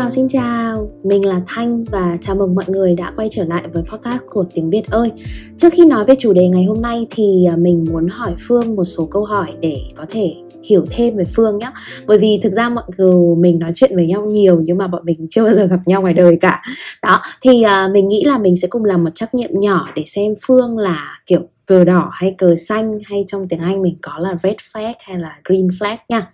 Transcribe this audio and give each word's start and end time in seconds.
chào, 0.00 0.10
xin 0.10 0.28
chào. 0.28 0.90
Mình 1.04 1.26
là 1.26 1.40
Thanh 1.46 1.84
và 1.84 2.18
chào 2.20 2.36
mừng 2.36 2.54
mọi 2.54 2.64
người 2.68 2.94
đã 2.94 3.12
quay 3.16 3.28
trở 3.30 3.44
lại 3.44 3.62
với 3.72 3.82
podcast 3.82 4.22
của 4.30 4.44
Tiếng 4.54 4.70
Việt 4.70 4.90
ơi. 4.90 5.12
Trước 5.58 5.72
khi 5.72 5.84
nói 5.84 6.04
về 6.04 6.14
chủ 6.18 6.32
đề 6.32 6.48
ngày 6.48 6.64
hôm 6.64 6.82
nay 6.82 7.06
thì 7.10 7.46
à, 7.50 7.56
mình 7.56 7.86
muốn 7.90 8.08
hỏi 8.08 8.34
Phương 8.38 8.76
một 8.76 8.84
số 8.84 9.08
câu 9.10 9.24
hỏi 9.24 9.52
để 9.60 9.82
có 9.96 10.06
thể 10.10 10.34
hiểu 10.62 10.86
thêm 10.90 11.16
về 11.16 11.24
Phương 11.24 11.58
nhé. 11.58 11.70
Bởi 12.06 12.18
vì 12.18 12.40
thực 12.42 12.52
ra 12.52 12.68
mọi 12.68 12.84
người 12.96 13.36
mình 13.36 13.58
nói 13.58 13.72
chuyện 13.74 13.90
với 13.94 14.06
nhau 14.06 14.24
nhiều 14.24 14.60
nhưng 14.64 14.78
mà 14.78 14.86
bọn 14.86 15.02
mình 15.04 15.26
chưa 15.30 15.44
bao 15.44 15.54
giờ 15.54 15.64
gặp 15.64 15.80
nhau 15.86 16.00
ngoài 16.00 16.14
đời 16.14 16.38
cả. 16.40 16.62
Đó, 17.02 17.20
thì 17.42 17.62
à, 17.62 17.88
mình 17.92 18.08
nghĩ 18.08 18.24
là 18.24 18.38
mình 18.38 18.56
sẽ 18.56 18.68
cùng 18.68 18.84
làm 18.84 19.04
một 19.04 19.10
trắc 19.14 19.34
nghiệm 19.34 19.50
nhỏ 19.52 19.88
để 19.94 20.02
xem 20.06 20.32
Phương 20.46 20.78
là 20.78 21.18
kiểu 21.26 21.40
cờ 21.70 21.84
đỏ 21.84 22.10
hay 22.12 22.34
cờ 22.38 22.54
xanh 22.56 22.98
hay 23.04 23.24
trong 23.26 23.48
tiếng 23.48 23.60
Anh 23.60 23.82
mình 23.82 23.96
có 24.02 24.18
là 24.18 24.34
red 24.42 24.54
flag 24.72 24.94
hay 25.00 25.18
là 25.18 25.36
green 25.44 25.68
flag 25.68 25.96
nha. 26.08 26.30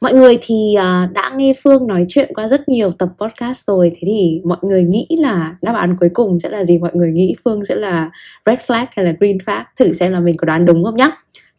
Mọi 0.00 0.14
người 0.14 0.38
thì 0.42 0.74
à, 0.78 1.08
đã 1.14 1.32
nghe 1.36 1.52
Phương 1.64 1.86
nói 1.86 2.04
chuyện 2.08 2.30
qua 2.34 2.48
rất 2.48 2.68
nhiều 2.68 2.90
tập 2.90 3.08
podcast 3.18 3.66
rồi 3.66 3.90
thế 3.90 4.00
thì 4.06 4.40
mọi 4.44 4.58
người 4.62 4.82
nghĩ 4.82 5.06
là 5.10 5.56
đáp 5.62 5.74
án 5.74 5.96
cuối 6.00 6.08
cùng 6.14 6.38
sẽ 6.38 6.48
là 6.48 6.64
gì? 6.64 6.78
Mọi 6.78 6.90
người 6.94 7.10
nghĩ 7.12 7.34
Phương 7.44 7.64
sẽ 7.64 7.74
là 7.74 8.10
red 8.46 8.58
flag 8.58 8.86
hay 8.96 9.04
là 9.04 9.12
green 9.20 9.36
flag? 9.36 9.64
Thử 9.78 9.92
xem 9.92 10.12
là 10.12 10.20
mình 10.20 10.36
có 10.36 10.44
đoán 10.44 10.66
đúng 10.66 10.84
không 10.84 10.96
nhá. 10.96 11.10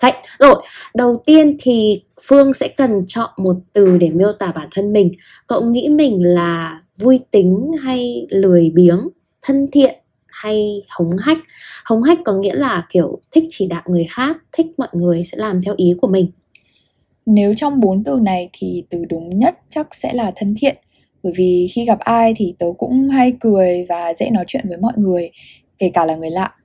Đấy, 0.01 0.13
rồi, 0.39 0.55
đầu 0.95 1.21
tiên 1.25 1.57
thì 1.59 2.01
Phương 2.27 2.53
sẽ 2.53 2.67
cần 2.67 3.03
chọn 3.07 3.29
một 3.37 3.55
từ 3.73 3.97
để 3.97 4.09
miêu 4.09 4.31
tả 4.31 4.51
bản 4.55 4.67
thân 4.71 4.93
mình. 4.93 5.11
Cậu 5.47 5.61
nghĩ 5.61 5.89
mình 5.89 6.23
là 6.23 6.81
vui 6.97 7.19
tính 7.31 7.71
hay 7.81 8.27
lười 8.29 8.71
biếng, 8.75 9.07
thân 9.41 9.67
thiện 9.71 10.00
hay 10.41 10.83
hống 10.89 11.17
hách. 11.17 11.37
Hống 11.85 12.03
hách 12.03 12.17
có 12.25 12.33
nghĩa 12.33 12.55
là 12.55 12.85
kiểu 12.89 13.19
thích 13.31 13.43
chỉ 13.49 13.67
đạo 13.67 13.81
người 13.85 14.05
khác 14.09 14.37
thích 14.51 14.65
mọi 14.77 14.87
người 14.93 15.23
sẽ 15.25 15.37
làm 15.37 15.61
theo 15.61 15.73
ý 15.77 15.93
của 16.01 16.07
mình. 16.07 16.31
Nếu 17.25 17.53
trong 17.57 17.79
bốn 17.79 18.03
từ 18.03 18.19
này 18.21 18.49
thì 18.53 18.83
từ 18.89 19.05
đúng 19.09 19.39
nhất 19.39 19.59
chắc 19.69 19.95
sẽ 19.95 20.13
là 20.13 20.31
thân 20.35 20.55
thiện. 20.59 20.75
Bởi 21.23 21.33
vì 21.35 21.69
khi 21.73 21.85
gặp 21.85 21.99
ai 21.99 22.33
thì 22.37 22.55
tớ 22.59 22.67
cũng 22.77 23.09
hay 23.09 23.33
cười 23.39 23.85
và 23.89 24.13
dễ 24.13 24.29
nói 24.29 24.43
chuyện 24.47 24.65
với 24.67 24.77
mọi 24.77 24.93
người 24.95 25.31
kể 25.79 25.91
cả 25.93 26.05
là 26.05 26.15
người 26.15 26.31
lạ. 26.31 26.55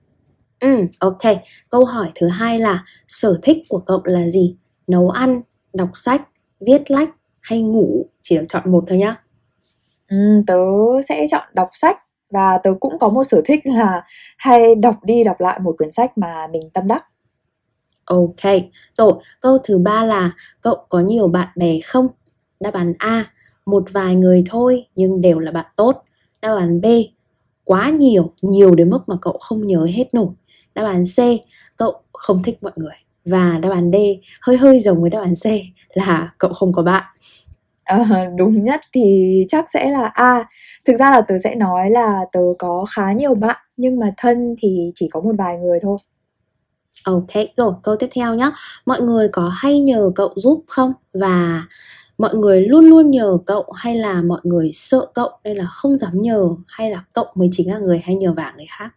Ừ 0.61 0.87
ok. 0.99 1.23
Câu 1.71 1.85
hỏi 1.85 2.11
thứ 2.15 2.29
hai 2.29 2.59
là 2.59 2.85
sở 3.09 3.39
thích 3.43 3.57
của 3.69 3.79
cậu 3.79 4.01
là 4.05 4.29
gì? 4.29 4.57
Nấu 4.87 5.11
ăn 5.11 5.43
đọc 5.75 5.91
sách 5.95 6.23
viết 6.61 6.91
lách 6.91 7.11
hay 7.41 7.63
ngủ? 7.63 8.07
Chỉ 8.21 8.37
được 8.37 8.45
chọn 8.49 8.73
một 8.73 8.85
thôi 8.89 8.99
nhá. 8.99 9.17
Ừ, 10.09 10.43
tớ 10.47 10.55
sẽ 11.09 11.27
chọn 11.31 11.45
đọc 11.55 11.69
sách 11.73 11.97
và 12.31 12.59
tớ 12.65 12.75
cũng 12.81 12.99
có 12.99 13.09
một 13.09 13.25
sở 13.25 13.43
thích 13.45 13.61
là 13.65 14.03
hay 14.39 14.75
đọc 14.75 14.95
đi 15.05 15.25
đọc 15.25 15.41
lại 15.41 15.61
một 15.63 15.75
quyển 15.79 15.91
sách 15.91 16.19
mà 16.19 16.47
mình 16.53 16.63
tâm 16.75 16.89
đắc. 16.89 17.05
Ok. 18.05 18.53
Rồi, 18.99 19.13
câu 19.41 19.59
thứ 19.65 19.79
ba 19.79 20.05
là 20.05 20.33
cậu 20.61 20.77
có 20.89 21.01
nhiều 21.01 21.29
bạn 21.29 21.49
bè 21.57 21.81
không? 21.81 22.09
Đáp 22.61 22.75
án 22.75 22.93
a, 22.99 23.25
một 23.67 23.85
vài 23.93 24.15
người 24.15 24.45
thôi, 24.51 24.87
nhưng 24.97 25.21
đều 25.21 25.39
là 25.39 25.53
bạn 25.53 25.67
tốt. 25.77 26.03
Đáp 26.43 26.55
án 26.57 26.81
b, 26.81 26.87
quá 27.65 27.91
nhiều 27.91 28.33
nhiều 28.43 28.75
đến 28.75 28.91
mức 28.91 29.09
mà 29.09 29.17
cậu 29.21 29.39
không 29.41 29.65
nhớ 29.65 29.87
hết 29.95 30.15
nổi. 30.15 30.29
Đáp 30.75 30.85
án 30.85 31.05
c, 31.05 31.19
cậu 31.77 32.01
không 32.13 32.43
thích 32.43 32.59
mọi 32.63 32.73
người. 32.77 32.95
Và 33.25 33.59
đáp 33.63 33.71
án 33.71 33.91
d, 33.93 33.97
hơi 34.41 34.57
hơi 34.57 34.81
giống 34.81 35.01
với 35.01 35.11
đáp 35.11 35.21
án 35.21 35.35
c 35.35 35.47
là 35.97 36.33
cậu 36.39 36.53
không 36.53 36.73
có 36.73 36.83
bạn. 36.83 37.05
Ờ, 37.87 37.99
đúng 38.37 38.65
nhất 38.65 38.81
thì 38.93 39.45
chắc 39.49 39.65
sẽ 39.71 39.91
là 39.91 40.07
A. 40.15 40.45
Thực 40.85 40.97
ra 40.97 41.11
là 41.11 41.21
tớ 41.21 41.35
sẽ 41.45 41.55
nói 41.55 41.91
là 41.91 42.21
tớ 42.33 42.41
có 42.59 42.85
khá 42.91 43.13
nhiều 43.13 43.35
bạn 43.35 43.57
nhưng 43.77 44.01
mà 44.01 44.07
thân 44.17 44.55
thì 44.59 44.93
chỉ 44.95 45.09
có 45.13 45.21
một 45.21 45.33
vài 45.39 45.59
người 45.59 45.79
thôi. 45.83 45.99
Ok, 47.05 47.33
rồi 47.57 47.73
câu 47.83 47.97
tiếp 47.97 48.09
theo 48.15 48.35
nhé. 48.35 48.51
Mọi 48.87 49.01
người 49.01 49.29
có 49.33 49.49
hay 49.55 49.81
nhờ 49.81 50.11
cậu 50.15 50.33
giúp 50.37 50.65
không? 50.69 50.93
Và 51.15 51.63
mọi 52.19 52.35
người 52.35 52.61
luôn 52.63 52.85
luôn 52.87 53.11
nhờ 53.11 53.39
cậu 53.47 53.65
hay 53.77 53.95
là 53.95 54.23
mọi 54.23 54.41
người 54.45 54.71
sợ 54.73 55.07
cậu 55.15 55.31
nên 55.45 55.57
là 55.57 55.67
không 55.67 55.99
dám 55.99 56.13
nhờ 56.15 56.49
hay 56.69 56.91
là 56.91 57.05
cậu 57.13 57.27
mới 57.35 57.49
chính 57.53 57.71
là 57.73 57.79
người 57.79 58.01
hay 58.05 58.17
nhờ 58.17 58.35
vả 58.37 58.53
người 58.57 58.67
khác? 58.79 58.91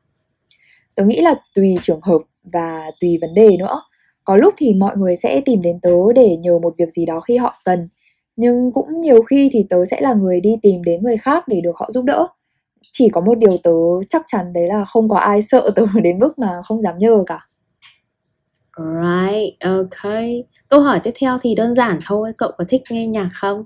Tớ 0.95 1.06
nghĩ 1.06 1.21
là 1.21 1.35
tùy 1.56 1.75
trường 1.81 2.01
hợp 2.01 2.19
và 2.53 2.81
tùy 3.01 3.17
vấn 3.21 3.33
đề 3.33 3.57
nữa. 3.59 3.81
Có 4.23 4.38
lúc 4.38 4.53
thì 4.57 4.73
mọi 4.73 4.97
người 4.97 5.16
sẽ 5.16 5.41
tìm 5.45 5.61
đến 5.61 5.79
tớ 5.81 5.91
để 6.16 6.38
nhờ 6.41 6.59
một 6.59 6.73
việc 6.77 6.89
gì 6.91 7.06
đó 7.06 7.19
khi 7.19 7.38
họ 7.38 7.56
cần 7.66 7.88
nhưng 8.39 8.72
cũng 8.72 9.01
nhiều 9.01 9.22
khi 9.23 9.50
thì 9.51 9.66
tớ 9.69 9.85
sẽ 9.85 10.01
là 10.01 10.13
người 10.13 10.41
đi 10.41 10.55
tìm 10.61 10.83
đến 10.83 11.03
người 11.03 11.17
khác 11.17 11.47
để 11.47 11.61
được 11.61 11.75
họ 11.75 11.89
giúp 11.91 12.05
đỡ 12.05 12.27
chỉ 12.94 13.09
có 13.09 13.22
một 13.22 13.38
điều 13.38 13.57
tớ 13.63 13.72
chắc 14.09 14.23
chắn 14.27 14.53
đấy 14.53 14.67
là 14.67 14.85
không 14.85 15.09
có 15.09 15.17
ai 15.17 15.41
sợ 15.41 15.69
tớ 15.75 15.85
đến 16.03 16.19
mức 16.19 16.39
mà 16.39 16.61
không 16.66 16.81
dám 16.81 16.97
nhờ 16.97 17.23
cả 17.27 17.39
Right, 18.77 19.59
ok. 19.59 20.13
Câu 20.69 20.79
hỏi 20.79 21.00
tiếp 21.03 21.11
theo 21.19 21.38
thì 21.41 21.55
đơn 21.55 21.75
giản 21.75 22.00
thôi, 22.05 22.33
cậu 22.38 22.51
có 22.57 22.63
thích 22.69 22.81
nghe 22.89 23.07
nhạc 23.07 23.29
không? 23.33 23.63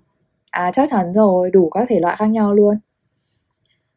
À 0.52 0.72
chắc 0.76 0.90
chắn 0.92 1.14
rồi, 1.14 1.52
đủ 1.52 1.70
các 1.70 1.88
thể 1.90 2.00
loại 2.00 2.16
khác 2.20 2.26
nhau 2.26 2.54
luôn. 2.54 2.76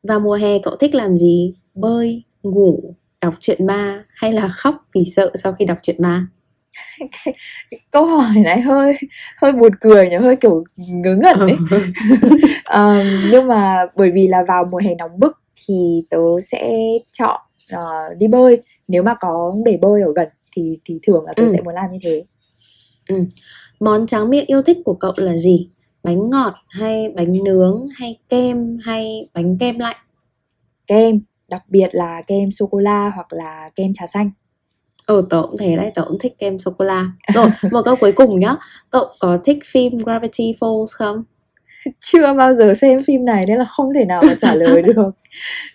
Và 0.02 0.18
mùa 0.18 0.34
hè 0.34 0.58
cậu 0.58 0.76
thích 0.76 0.94
làm 0.94 1.16
gì? 1.16 1.54
Bơi, 1.74 2.22
ngủ, 2.42 2.94
đọc 3.20 3.34
truyện 3.40 3.66
ma 3.66 4.04
hay 4.14 4.32
là 4.32 4.48
khóc 4.48 4.74
vì 4.94 5.04
sợ 5.16 5.30
sau 5.34 5.52
khi 5.52 5.64
đọc 5.64 5.78
truyện 5.82 5.96
ma? 6.02 6.26
Câu 7.90 8.06
hỏi 8.06 8.34
này 8.44 8.60
hơi 8.60 8.96
hơi 9.36 9.52
buồn 9.52 9.72
cười 9.80 10.08
nhỉ 10.08 10.16
hơi 10.16 10.36
kiểu 10.36 10.64
ngớ 10.76 11.16
ngẩn 11.16 11.38
ấy. 11.38 11.56
Um, 12.74 13.06
nhưng 13.30 13.46
mà 13.46 13.86
bởi 13.96 14.10
vì 14.10 14.26
là 14.26 14.44
vào 14.48 14.64
mùa 14.70 14.78
hè 14.78 14.94
nóng 14.98 15.18
bức 15.18 15.38
thì 15.66 16.04
tớ 16.10 16.18
sẽ 16.42 16.72
chọn 17.12 17.40
uh, 17.74 18.18
đi 18.18 18.26
bơi. 18.26 18.62
Nếu 18.88 19.02
mà 19.02 19.14
có 19.20 19.54
bể 19.64 19.76
bơi 19.76 20.02
ở 20.02 20.12
gần 20.16 20.28
thì 20.56 20.78
thì 20.84 20.98
thường 21.06 21.24
là 21.26 21.32
tớ 21.36 21.42
ừ. 21.42 21.48
sẽ 21.52 21.60
muốn 21.60 21.74
làm 21.74 21.92
như 21.92 21.98
thế. 22.02 22.24
Ừ. 23.08 23.24
món 23.80 24.06
tráng 24.06 24.30
miệng 24.30 24.46
yêu 24.46 24.62
thích 24.62 24.78
của 24.84 24.94
cậu 24.94 25.12
là 25.16 25.36
gì? 25.36 25.68
Bánh 26.02 26.30
ngọt 26.30 26.54
hay 26.68 27.12
bánh 27.16 27.44
nướng 27.44 27.86
hay 27.96 28.18
kem 28.28 28.78
hay 28.84 29.28
bánh 29.34 29.56
kem 29.58 29.78
lạnh 29.78 29.96
kem 30.86 31.20
đặc 31.50 31.62
biệt 31.68 31.88
là 31.92 32.22
kem 32.26 32.50
sô 32.50 32.66
cô 32.66 32.78
la 32.78 33.12
hoặc 33.14 33.32
là 33.32 33.70
kem 33.76 33.92
trà 33.94 34.06
xanh 34.06 34.30
Ừ 35.06 35.26
tớ 35.30 35.42
cũng 35.42 35.56
thế 35.58 35.76
đấy, 35.76 35.90
tớ 35.94 36.04
cũng 36.08 36.18
thích 36.20 36.32
kem 36.38 36.58
sô-cô-la 36.58 37.06
Rồi, 37.34 37.46
một 37.72 37.82
câu 37.84 37.96
cuối 37.96 38.12
cùng 38.12 38.40
nhá. 38.40 38.56
Cậu 38.90 39.06
có 39.20 39.38
thích 39.44 39.58
phim 39.64 39.98
Gravity 39.98 40.52
Falls 40.60 40.86
không? 40.90 41.24
Chưa 42.00 42.34
bao 42.34 42.54
giờ 42.54 42.74
xem 42.74 43.02
phim 43.06 43.24
này 43.24 43.46
nên 43.46 43.58
là 43.58 43.64
không 43.64 43.94
thể 43.94 44.04
nào 44.04 44.22
mà 44.26 44.34
trả 44.40 44.54
lời 44.54 44.82
được 44.96 45.10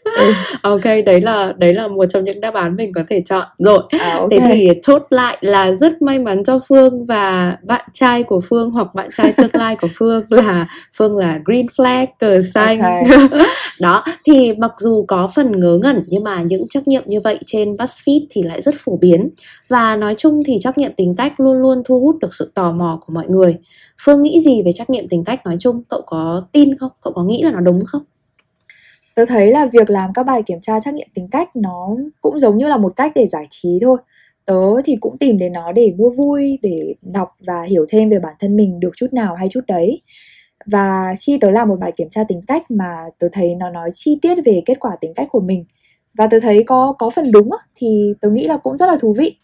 ừ. 0.04 0.34
ok 0.62 0.84
đấy 1.06 1.22
là 1.22 1.54
đấy 1.58 1.74
là 1.74 1.88
một 1.88 2.06
trong 2.06 2.24
những 2.24 2.42
đáp 2.42 2.54
án 2.54 2.76
mình 2.76 2.92
có 2.94 3.04
thể 3.10 3.22
chọn 3.26 3.48
rồi 3.58 3.84
à, 4.00 4.18
okay. 4.18 4.40
thế 4.40 4.46
thì 4.52 4.70
chốt 4.82 5.02
lại 5.10 5.38
là 5.42 5.72
rất 5.72 6.02
may 6.02 6.20
mắn 6.20 6.44
cho 6.44 6.60
phương 6.70 7.06
và 7.06 7.58
bạn 7.64 7.90
trai 7.94 8.24
của 8.24 8.42
phương 8.50 8.72
hoặc 8.72 8.96
bạn 8.96 9.10
trai 9.14 9.34
tương 9.38 9.50
lai 9.54 9.76
của 9.76 9.88
phương 9.94 10.24
là 10.30 10.68
phương 10.98 11.18
là 11.18 11.40
green 11.46 11.66
flag 11.66 12.08
cờ 12.20 12.42
xanh 12.54 12.82
okay. 12.82 13.04
đó 13.80 14.04
thì 14.26 14.54
mặc 14.54 14.72
dù 14.78 15.06
có 15.08 15.30
phần 15.36 15.60
ngớ 15.60 15.80
ngẩn 15.84 16.04
nhưng 16.08 16.24
mà 16.24 16.42
những 16.42 16.64
trắc 16.70 16.88
nghiệm 16.88 17.04
như 17.06 17.22
vậy 17.22 17.40
trên 17.46 17.76
BuzzFeed 17.76 18.26
thì 18.30 18.44
lại 18.44 18.62
rất 18.62 18.76
phổ 18.78 18.98
biến 18.98 19.30
và 19.68 19.96
nói 19.96 20.16
chung 20.18 20.42
thì 20.46 20.58
trắc 20.60 20.78
nghiệm 20.78 20.92
tính 20.96 21.16
cách 21.18 21.40
luôn 21.40 21.58
luôn 21.58 21.84
thu 21.86 22.00
hút 22.00 22.16
được 22.22 22.34
sự 22.34 22.52
tò 22.56 22.72
mò 22.72 23.00
của 23.06 23.14
mọi 23.14 23.26
người 23.28 23.58
phương 24.06 24.22
nghĩ 24.22 24.40
gì 24.40 24.62
về 24.66 24.72
trắc 24.72 24.90
nghiệm 24.90 25.08
tính 25.08 25.24
cách 25.24 25.46
nói 25.46 25.56
chung 25.60 25.84
cậu 25.90 26.02
có 26.06 26.42
tin 26.52 26.78
không 26.78 26.92
cậu 27.02 27.14
có 27.14 27.24
nghĩ 27.24 27.42
là 27.44 27.52
nó 27.52 27.60
đúng 27.60 27.86
không 27.86 28.02
tớ 29.22 29.26
thấy 29.26 29.52
là 29.52 29.66
việc 29.66 29.90
làm 29.90 30.14
các 30.14 30.24
bài 30.24 30.44
kiểm 30.44 30.62
tra 30.62 30.80
trắc 30.80 30.94
nghiệm 30.94 31.08
tính 31.14 31.28
cách 31.32 31.56
nó 31.56 31.90
cũng 32.22 32.40
giống 32.40 32.58
như 32.58 32.68
là 32.68 32.78
một 32.78 32.94
cách 32.96 33.12
để 33.16 33.28
giải 33.28 33.46
trí 33.50 33.70
thôi. 33.82 33.98
Tớ 34.46 34.82
thì 34.86 34.96
cũng 35.02 35.18
tìm 35.18 35.38
đến 35.38 35.54
nó 35.54 35.72
để 35.72 35.94
mua 35.98 36.10
vui, 36.10 36.60
để 36.62 36.96
đọc 37.02 37.30
và 37.48 37.64
hiểu 37.64 37.86
thêm 37.90 38.10
về 38.10 38.20
bản 38.20 38.34
thân 38.40 38.56
mình 38.56 38.80
được 38.80 38.92
chút 38.96 39.08
nào 39.14 39.36
hay 39.36 39.48
chút 39.50 39.62
đấy. 39.68 40.02
Và 40.66 41.16
khi 41.20 41.38
tớ 41.42 41.52
làm 41.52 41.68
một 41.70 41.80
bài 41.80 41.92
kiểm 41.98 42.10
tra 42.10 42.24
tính 42.24 42.42
cách 42.48 42.72
mà 42.72 42.96
tớ 43.20 43.28
thấy 43.32 43.56
nó 43.56 43.70
nói 43.70 43.90
chi 43.94 44.18
tiết 44.22 44.36
về 44.46 44.62
kết 44.66 44.80
quả 44.80 44.92
tính 45.02 45.14
cách 45.16 45.28
của 45.32 45.42
mình, 45.42 45.66
và 46.18 46.28
tớ 46.28 46.40
thấy 46.40 46.64
có 46.64 46.96
có 47.00 47.10
phần 47.10 47.32
đúng 47.32 47.50
thì 47.76 48.14
tớ 48.22 48.30
nghĩ 48.30 48.48
là 48.48 48.58
cũng 48.58 48.78
rất 48.78 48.86
là 48.86 48.98
thú 49.02 49.14
vị. 49.18 49.36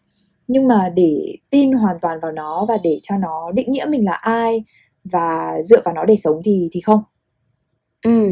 Nhưng 0.47 0.67
mà 0.67 0.89
để 0.95 1.35
tin 1.49 1.71
hoàn 1.71 1.99
toàn 2.01 2.19
vào 2.21 2.31
nó 2.31 2.65
và 2.69 2.77
để 2.83 2.99
cho 3.01 3.17
nó 3.17 3.51
định 3.51 3.71
nghĩa 3.71 3.85
mình 3.89 4.05
là 4.05 4.13
ai 4.13 4.63
và 5.03 5.53
dựa 5.63 5.81
vào 5.85 5.93
nó 5.93 6.05
để 6.05 6.15
sống 6.17 6.41
thì 6.45 6.69
thì 6.71 6.81
không. 6.81 6.99
Ừ 8.05 8.31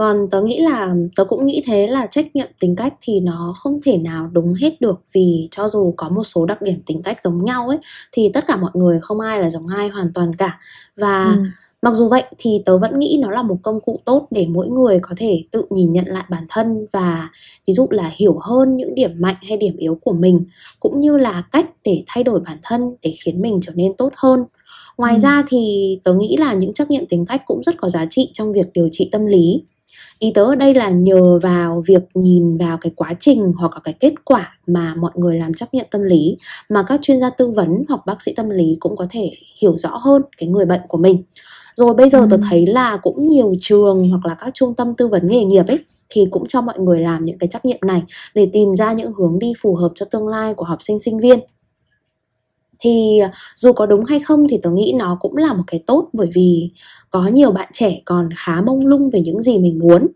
còn 0.00 0.30
tớ 0.30 0.42
nghĩ 0.42 0.60
là 0.60 0.94
tớ 1.16 1.24
cũng 1.24 1.46
nghĩ 1.46 1.62
thế 1.66 1.86
là 1.86 2.06
trách 2.06 2.36
nhiệm 2.36 2.46
tính 2.58 2.76
cách 2.76 2.94
thì 3.02 3.20
nó 3.20 3.54
không 3.56 3.80
thể 3.84 3.96
nào 3.96 4.30
đúng 4.32 4.54
hết 4.54 4.80
được 4.80 5.00
vì 5.12 5.48
cho 5.50 5.68
dù 5.68 5.94
có 5.96 6.08
một 6.08 6.24
số 6.24 6.46
đặc 6.46 6.62
điểm 6.62 6.82
tính 6.86 7.02
cách 7.02 7.22
giống 7.22 7.44
nhau 7.44 7.68
ấy 7.68 7.78
thì 8.12 8.30
tất 8.34 8.44
cả 8.46 8.56
mọi 8.56 8.70
người 8.74 9.00
không 9.00 9.20
ai 9.20 9.40
là 9.40 9.50
giống 9.50 9.66
ai 9.66 9.88
hoàn 9.88 10.12
toàn 10.12 10.36
cả 10.36 10.60
và 10.96 11.24
ừ. 11.24 11.42
mặc 11.82 11.94
dù 11.94 12.08
vậy 12.08 12.22
thì 12.38 12.62
tớ 12.64 12.78
vẫn 12.78 12.98
nghĩ 12.98 13.18
nó 13.22 13.30
là 13.30 13.42
một 13.42 13.56
công 13.62 13.80
cụ 13.80 14.00
tốt 14.04 14.26
để 14.30 14.46
mỗi 14.50 14.68
người 14.68 14.98
có 15.02 15.14
thể 15.16 15.42
tự 15.50 15.64
nhìn 15.70 15.92
nhận 15.92 16.06
lại 16.06 16.24
bản 16.30 16.44
thân 16.48 16.86
và 16.92 17.28
ví 17.66 17.74
dụ 17.74 17.86
là 17.90 18.12
hiểu 18.16 18.38
hơn 18.38 18.76
những 18.76 18.94
điểm 18.94 19.10
mạnh 19.18 19.36
hay 19.48 19.56
điểm 19.56 19.76
yếu 19.76 19.98
của 20.02 20.12
mình 20.12 20.44
cũng 20.80 21.00
như 21.00 21.16
là 21.16 21.44
cách 21.52 21.66
để 21.84 22.02
thay 22.06 22.24
đổi 22.24 22.40
bản 22.40 22.58
thân 22.62 22.94
để 23.02 23.14
khiến 23.24 23.42
mình 23.42 23.60
trở 23.62 23.72
nên 23.74 23.94
tốt 23.94 24.12
hơn 24.16 24.44
ngoài 24.96 25.14
ừ. 25.14 25.20
ra 25.20 25.42
thì 25.48 25.98
tớ 26.04 26.14
nghĩ 26.14 26.36
là 26.36 26.54
những 26.54 26.72
trắc 26.72 26.90
nghiệm 26.90 27.06
tính 27.06 27.26
cách 27.26 27.42
cũng 27.46 27.62
rất 27.62 27.74
có 27.78 27.88
giá 27.88 28.06
trị 28.10 28.30
trong 28.34 28.52
việc 28.52 28.66
điều 28.74 28.88
trị 28.92 29.08
tâm 29.12 29.26
lý 29.26 29.62
ý 30.20 30.32
tớ 30.34 30.42
ở 30.44 30.54
đây 30.54 30.74
là 30.74 30.90
nhờ 30.90 31.38
vào 31.38 31.82
việc 31.86 32.02
nhìn 32.14 32.56
vào 32.56 32.78
cái 32.80 32.92
quá 32.96 33.14
trình 33.20 33.52
hoặc 33.58 33.72
là 33.74 33.80
cái 33.84 33.94
kết 34.00 34.12
quả 34.24 34.58
mà 34.66 34.94
mọi 34.94 35.10
người 35.14 35.38
làm 35.38 35.54
trắc 35.54 35.74
nghiệm 35.74 35.86
tâm 35.90 36.02
lý 36.02 36.36
mà 36.68 36.82
các 36.82 37.00
chuyên 37.02 37.20
gia 37.20 37.30
tư 37.30 37.50
vấn 37.50 37.84
hoặc 37.88 38.00
bác 38.06 38.22
sĩ 38.22 38.32
tâm 38.36 38.50
lý 38.50 38.76
cũng 38.80 38.96
có 38.96 39.06
thể 39.10 39.30
hiểu 39.60 39.76
rõ 39.76 39.96
hơn 39.96 40.22
cái 40.38 40.48
người 40.48 40.64
bệnh 40.64 40.80
của 40.88 40.98
mình 40.98 41.22
rồi 41.74 41.94
bây 41.94 42.10
giờ 42.10 42.18
Ừ. 42.18 42.26
tớ 42.30 42.36
thấy 42.50 42.66
là 42.66 42.96
cũng 43.02 43.28
nhiều 43.28 43.52
trường 43.60 44.08
hoặc 44.10 44.26
là 44.26 44.34
các 44.34 44.50
trung 44.54 44.74
tâm 44.74 44.94
tư 44.94 45.08
vấn 45.08 45.28
nghề 45.28 45.44
nghiệp 45.44 45.66
ấy 45.68 45.78
thì 46.08 46.26
cũng 46.30 46.46
cho 46.48 46.60
mọi 46.60 46.78
người 46.78 47.00
làm 47.00 47.22
những 47.22 47.38
cái 47.38 47.48
trắc 47.48 47.64
nghiệm 47.64 47.78
này 47.86 48.02
để 48.34 48.50
tìm 48.52 48.74
ra 48.74 48.92
những 48.92 49.12
hướng 49.12 49.38
đi 49.38 49.52
phù 49.62 49.74
hợp 49.74 49.92
cho 49.94 50.06
tương 50.10 50.28
lai 50.28 50.54
của 50.54 50.64
học 50.64 50.78
sinh 50.82 50.98
sinh 50.98 51.18
viên 51.18 51.38
thì 52.80 53.20
dù 53.56 53.72
có 53.72 53.86
đúng 53.86 54.04
hay 54.04 54.20
không 54.20 54.48
thì 54.48 54.58
tớ 54.62 54.70
nghĩ 54.70 54.94
nó 54.98 55.16
cũng 55.20 55.36
là 55.36 55.52
một 55.52 55.62
cái 55.66 55.82
tốt 55.86 56.08
bởi 56.12 56.28
vì 56.34 56.70
có 57.10 57.26
nhiều 57.26 57.50
bạn 57.50 57.68
trẻ 57.72 58.00
còn 58.04 58.28
khá 58.36 58.60
mông 58.60 58.86
lung 58.86 59.10
về 59.10 59.20
những 59.20 59.42
gì 59.42 59.58
mình 59.58 59.78
muốn 59.78 60.06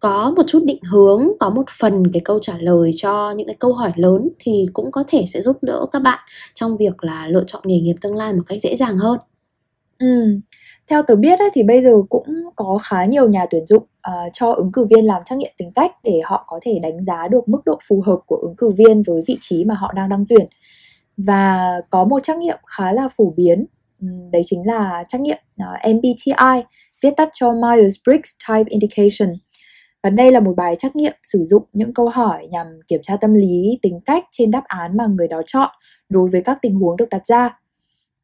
có 0.00 0.32
một 0.36 0.42
chút 0.46 0.62
định 0.64 0.82
hướng 0.90 1.28
có 1.40 1.50
một 1.50 1.64
phần 1.80 2.12
cái 2.12 2.22
câu 2.24 2.38
trả 2.38 2.58
lời 2.58 2.90
cho 2.96 3.30
những 3.36 3.46
cái 3.46 3.56
câu 3.58 3.72
hỏi 3.72 3.92
lớn 3.96 4.28
thì 4.38 4.66
cũng 4.72 4.90
có 4.90 5.04
thể 5.08 5.24
sẽ 5.26 5.40
giúp 5.40 5.56
đỡ 5.62 5.86
các 5.92 5.98
bạn 6.02 6.18
trong 6.54 6.76
việc 6.76 7.04
là 7.04 7.26
lựa 7.28 7.44
chọn 7.46 7.62
nghề 7.64 7.80
nghiệp 7.80 7.94
tương 8.00 8.16
lai 8.16 8.32
một 8.32 8.42
cách 8.46 8.60
dễ 8.60 8.76
dàng 8.76 8.98
hơn 8.98 9.18
Ừ. 10.02 10.40
Theo 10.88 11.02
tớ 11.02 11.16
biết 11.16 11.38
ấy, 11.38 11.50
thì 11.54 11.62
bây 11.62 11.82
giờ 11.82 11.90
cũng 12.08 12.26
có 12.56 12.78
khá 12.82 13.04
nhiều 13.04 13.28
nhà 13.28 13.46
tuyển 13.50 13.66
dụng 13.66 13.82
uh, 13.82 14.30
cho 14.32 14.52
ứng 14.52 14.72
cử 14.72 14.86
viên 14.90 15.06
làm 15.06 15.22
trắc 15.24 15.38
nghiệm 15.38 15.52
tính 15.58 15.72
cách 15.74 15.90
để 16.02 16.20
họ 16.24 16.44
có 16.48 16.60
thể 16.62 16.78
đánh 16.82 17.04
giá 17.04 17.28
được 17.28 17.48
mức 17.48 17.60
độ 17.64 17.78
phù 17.88 18.02
hợp 18.06 18.18
của 18.26 18.36
ứng 18.36 18.56
cử 18.56 18.70
viên 18.70 19.02
với 19.02 19.22
vị 19.26 19.38
trí 19.40 19.64
mà 19.64 19.74
họ 19.74 19.92
đang 19.96 20.08
đăng 20.08 20.24
tuyển. 20.28 20.46
Và 21.16 21.72
có 21.90 22.04
một 22.04 22.22
trắc 22.22 22.36
nghiệm 22.38 22.58
khá 22.66 22.92
là 22.92 23.08
phổ 23.16 23.32
biến, 23.36 23.66
ừ, 24.00 24.06
đấy 24.32 24.42
chính 24.44 24.66
là 24.66 25.04
trắc 25.08 25.20
nghiệm 25.20 25.38
ờ, 25.58 25.90
MBTI, 25.92 26.62
viết 27.02 27.10
tắt 27.16 27.28
cho 27.32 27.52
Myers-Briggs 27.52 28.32
Type 28.48 28.70
Indication. 28.70 29.28
Và 30.02 30.10
đây 30.10 30.30
là 30.30 30.40
một 30.40 30.54
bài 30.56 30.76
trắc 30.78 30.96
nghiệm 30.96 31.12
sử 31.22 31.44
dụng 31.44 31.62
những 31.72 31.94
câu 31.94 32.08
hỏi 32.08 32.46
nhằm 32.50 32.66
kiểm 32.88 33.00
tra 33.02 33.16
tâm 33.16 33.34
lý, 33.34 33.78
tính 33.82 34.00
cách 34.06 34.24
trên 34.32 34.50
đáp 34.50 34.62
án 34.64 34.96
mà 34.96 35.06
người 35.06 35.28
đó 35.28 35.42
chọn 35.46 35.70
đối 36.08 36.28
với 36.30 36.42
các 36.42 36.58
tình 36.62 36.74
huống 36.74 36.96
được 36.96 37.08
đặt 37.08 37.26
ra. 37.26 37.50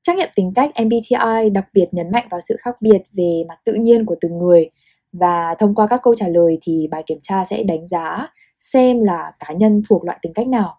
Trắc 0.02 0.16
nghiệm 0.16 0.28
tính 0.34 0.52
cách 0.54 0.70
MBTI 0.84 1.50
đặc 1.50 1.66
biệt 1.72 1.86
nhấn 1.92 2.10
mạnh 2.10 2.26
vào 2.30 2.40
sự 2.40 2.56
khác 2.58 2.74
biệt 2.80 3.02
về 3.16 3.44
mặt 3.48 3.58
tự 3.64 3.74
nhiên 3.74 4.06
của 4.06 4.16
từng 4.20 4.38
người 4.38 4.70
và 5.12 5.54
thông 5.58 5.74
qua 5.74 5.86
các 5.86 6.00
câu 6.02 6.14
trả 6.14 6.28
lời 6.28 6.58
thì 6.62 6.88
bài 6.90 7.02
kiểm 7.06 7.18
tra 7.22 7.44
sẽ 7.44 7.62
đánh 7.62 7.86
giá 7.86 8.28
xem 8.58 9.00
là 9.00 9.32
cá 9.38 9.52
nhân 9.52 9.82
thuộc 9.88 10.04
loại 10.04 10.18
tính 10.22 10.32
cách 10.34 10.48
nào. 10.48 10.78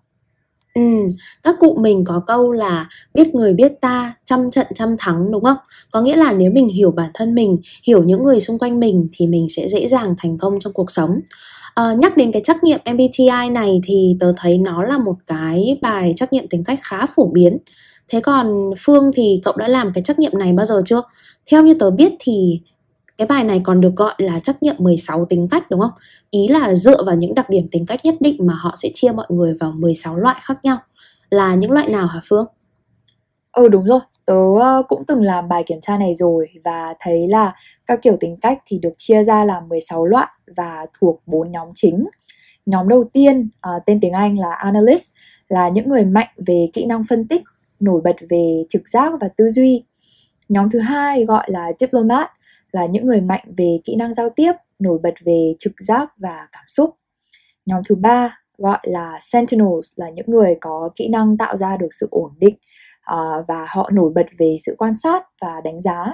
Ừ, 0.73 0.81
các 1.43 1.55
cụ 1.59 1.77
mình 1.81 2.03
có 2.07 2.23
câu 2.27 2.51
là 2.51 2.87
biết 3.13 3.35
người 3.35 3.53
biết 3.53 3.71
ta, 3.81 4.13
trăm 4.25 4.51
trận 4.51 4.67
trăm 4.75 4.95
thắng 4.99 5.31
đúng 5.31 5.43
không? 5.43 5.57
Có 5.91 6.01
nghĩa 6.01 6.15
là 6.15 6.33
nếu 6.33 6.51
mình 6.51 6.67
hiểu 6.69 6.91
bản 6.91 7.11
thân 7.13 7.35
mình, 7.35 7.57
hiểu 7.83 8.03
những 8.03 8.23
người 8.23 8.39
xung 8.39 8.59
quanh 8.59 8.79
mình 8.79 9.07
thì 9.13 9.27
mình 9.27 9.47
sẽ 9.49 9.67
dễ 9.67 9.87
dàng 9.87 10.15
thành 10.17 10.37
công 10.37 10.59
trong 10.59 10.73
cuộc 10.73 10.91
sống. 10.91 11.19
Ờ, 11.73 11.93
nhắc 11.99 12.17
đến 12.17 12.31
cái 12.31 12.41
trắc 12.41 12.63
nghiệm 12.63 12.79
MBTI 12.85 13.49
này 13.51 13.81
thì 13.83 14.17
tớ 14.19 14.33
thấy 14.37 14.57
nó 14.57 14.83
là 14.83 14.97
một 14.97 15.15
cái 15.27 15.77
bài 15.81 16.13
trắc 16.15 16.33
nghiệm 16.33 16.47
tính 16.47 16.63
cách 16.63 16.79
khá 16.83 17.05
phổ 17.15 17.27
biến. 17.33 17.57
Thế 18.09 18.19
còn 18.19 18.71
Phương 18.77 19.11
thì 19.15 19.41
cậu 19.43 19.53
đã 19.57 19.67
làm 19.67 19.91
cái 19.93 20.03
trắc 20.03 20.19
nghiệm 20.19 20.31
này 20.39 20.53
bao 20.53 20.65
giờ 20.65 20.81
chưa? 20.85 21.01
Theo 21.51 21.63
như 21.63 21.73
tớ 21.79 21.91
biết 21.91 22.11
thì 22.19 22.59
cái 23.19 23.27
bài 23.27 23.43
này 23.43 23.61
còn 23.63 23.81
được 23.81 23.95
gọi 23.95 24.13
là 24.17 24.39
trắc 24.39 24.63
nghiệm 24.63 24.75
16 24.79 25.25
tính 25.25 25.47
cách 25.51 25.69
đúng 25.69 25.79
không? 25.79 25.91
Ý 26.29 26.47
là 26.47 26.75
dựa 26.75 27.03
vào 27.05 27.15
những 27.15 27.35
đặc 27.35 27.49
điểm 27.49 27.67
tính 27.71 27.85
cách 27.85 27.99
nhất 28.03 28.15
định 28.19 28.37
mà 28.39 28.53
họ 28.53 28.75
sẽ 28.77 28.89
chia 28.93 29.11
mọi 29.11 29.25
người 29.29 29.53
vào 29.59 29.71
16 29.71 30.15
loại 30.15 30.39
khác 30.41 30.59
nhau. 30.63 30.77
Là 31.29 31.55
những 31.55 31.71
loại 31.71 31.89
nào 31.89 32.07
hả 32.07 32.19
Phương? 32.29 32.45
Ừ 33.51 33.67
đúng 33.69 33.85
rồi, 33.85 33.99
tớ 34.25 34.35
ờ, 34.61 34.83
cũng 34.87 35.03
từng 35.07 35.21
làm 35.21 35.47
bài 35.49 35.63
kiểm 35.65 35.81
tra 35.81 35.97
này 35.97 36.15
rồi 36.15 36.47
và 36.63 36.93
thấy 36.99 37.27
là 37.27 37.53
các 37.85 37.99
kiểu 38.01 38.17
tính 38.19 38.37
cách 38.41 38.59
thì 38.65 38.79
được 38.79 38.93
chia 38.97 39.23
ra 39.23 39.45
là 39.45 39.59
16 39.59 40.05
loại 40.05 40.27
và 40.57 40.85
thuộc 40.99 41.21
bốn 41.25 41.51
nhóm 41.51 41.67
chính. 41.75 42.05
Nhóm 42.65 42.87
đầu 42.87 43.03
tiên, 43.13 43.49
uh, 43.75 43.83
tên 43.85 43.99
tiếng 44.01 44.13
Anh 44.13 44.39
là 44.39 44.53
Analyst, 44.53 45.13
là 45.47 45.69
những 45.69 45.89
người 45.89 46.05
mạnh 46.05 46.29
về 46.47 46.67
kỹ 46.73 46.85
năng 46.85 47.03
phân 47.09 47.27
tích, 47.27 47.41
nổi 47.79 48.01
bật 48.03 48.15
về 48.29 48.63
trực 48.69 48.87
giác 48.87 49.13
và 49.21 49.29
tư 49.37 49.49
duy. 49.49 49.83
Nhóm 50.49 50.69
thứ 50.69 50.79
hai 50.79 51.25
gọi 51.25 51.43
là 51.47 51.71
Diplomat, 51.79 52.29
là 52.71 52.85
những 52.85 53.05
người 53.05 53.21
mạnh 53.21 53.53
về 53.57 53.79
kỹ 53.83 53.95
năng 53.95 54.13
giao 54.13 54.29
tiếp, 54.29 54.53
nổi 54.79 54.99
bật 55.03 55.13
về 55.25 55.55
trực 55.59 55.73
giác 55.79 56.09
và 56.17 56.47
cảm 56.51 56.63
xúc. 56.67 56.95
Nhóm 57.65 57.81
thứ 57.89 57.95
ba 57.95 58.39
gọi 58.57 58.79
là 58.83 59.17
Sentinels, 59.21 59.93
là 59.95 60.09
những 60.09 60.25
người 60.29 60.57
có 60.61 60.89
kỹ 60.95 61.07
năng 61.07 61.37
tạo 61.37 61.57
ra 61.57 61.77
được 61.77 61.93
sự 61.99 62.07
ổn 62.11 62.31
định 62.39 62.55
uh, 63.13 63.47
và 63.47 63.65
họ 63.69 63.89
nổi 63.93 64.11
bật 64.15 64.25
về 64.37 64.57
sự 64.65 64.75
quan 64.77 64.93
sát 64.95 65.23
và 65.41 65.61
đánh 65.63 65.81
giá. 65.81 66.05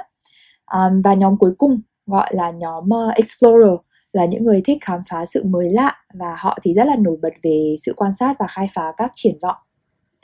Um, 0.74 1.02
và 1.02 1.14
nhóm 1.14 1.38
cuối 1.38 1.54
cùng 1.58 1.82
gọi 2.06 2.30
là 2.34 2.52
nhóm 2.52 2.84
uh, 2.84 3.16
Explorer, 3.16 3.80
là 4.14 4.26
những 4.26 4.44
người 4.44 4.62
thích 4.66 4.78
khám 4.82 5.00
phá 5.10 5.26
sự 5.26 5.44
mới 5.44 5.70
lạ 5.70 5.96
và 6.14 6.36
họ 6.40 6.58
thì 6.64 6.74
rất 6.74 6.88
là 6.88 6.96
nổi 6.96 7.18
bật 7.22 7.34
về 7.44 7.76
sự 7.86 7.94
quan 7.96 8.12
sát 8.12 8.36
và 8.40 8.48
khai 8.48 8.68
phá 8.74 8.94
các 8.98 9.12
triển 9.16 9.36
vọng. 9.42 9.58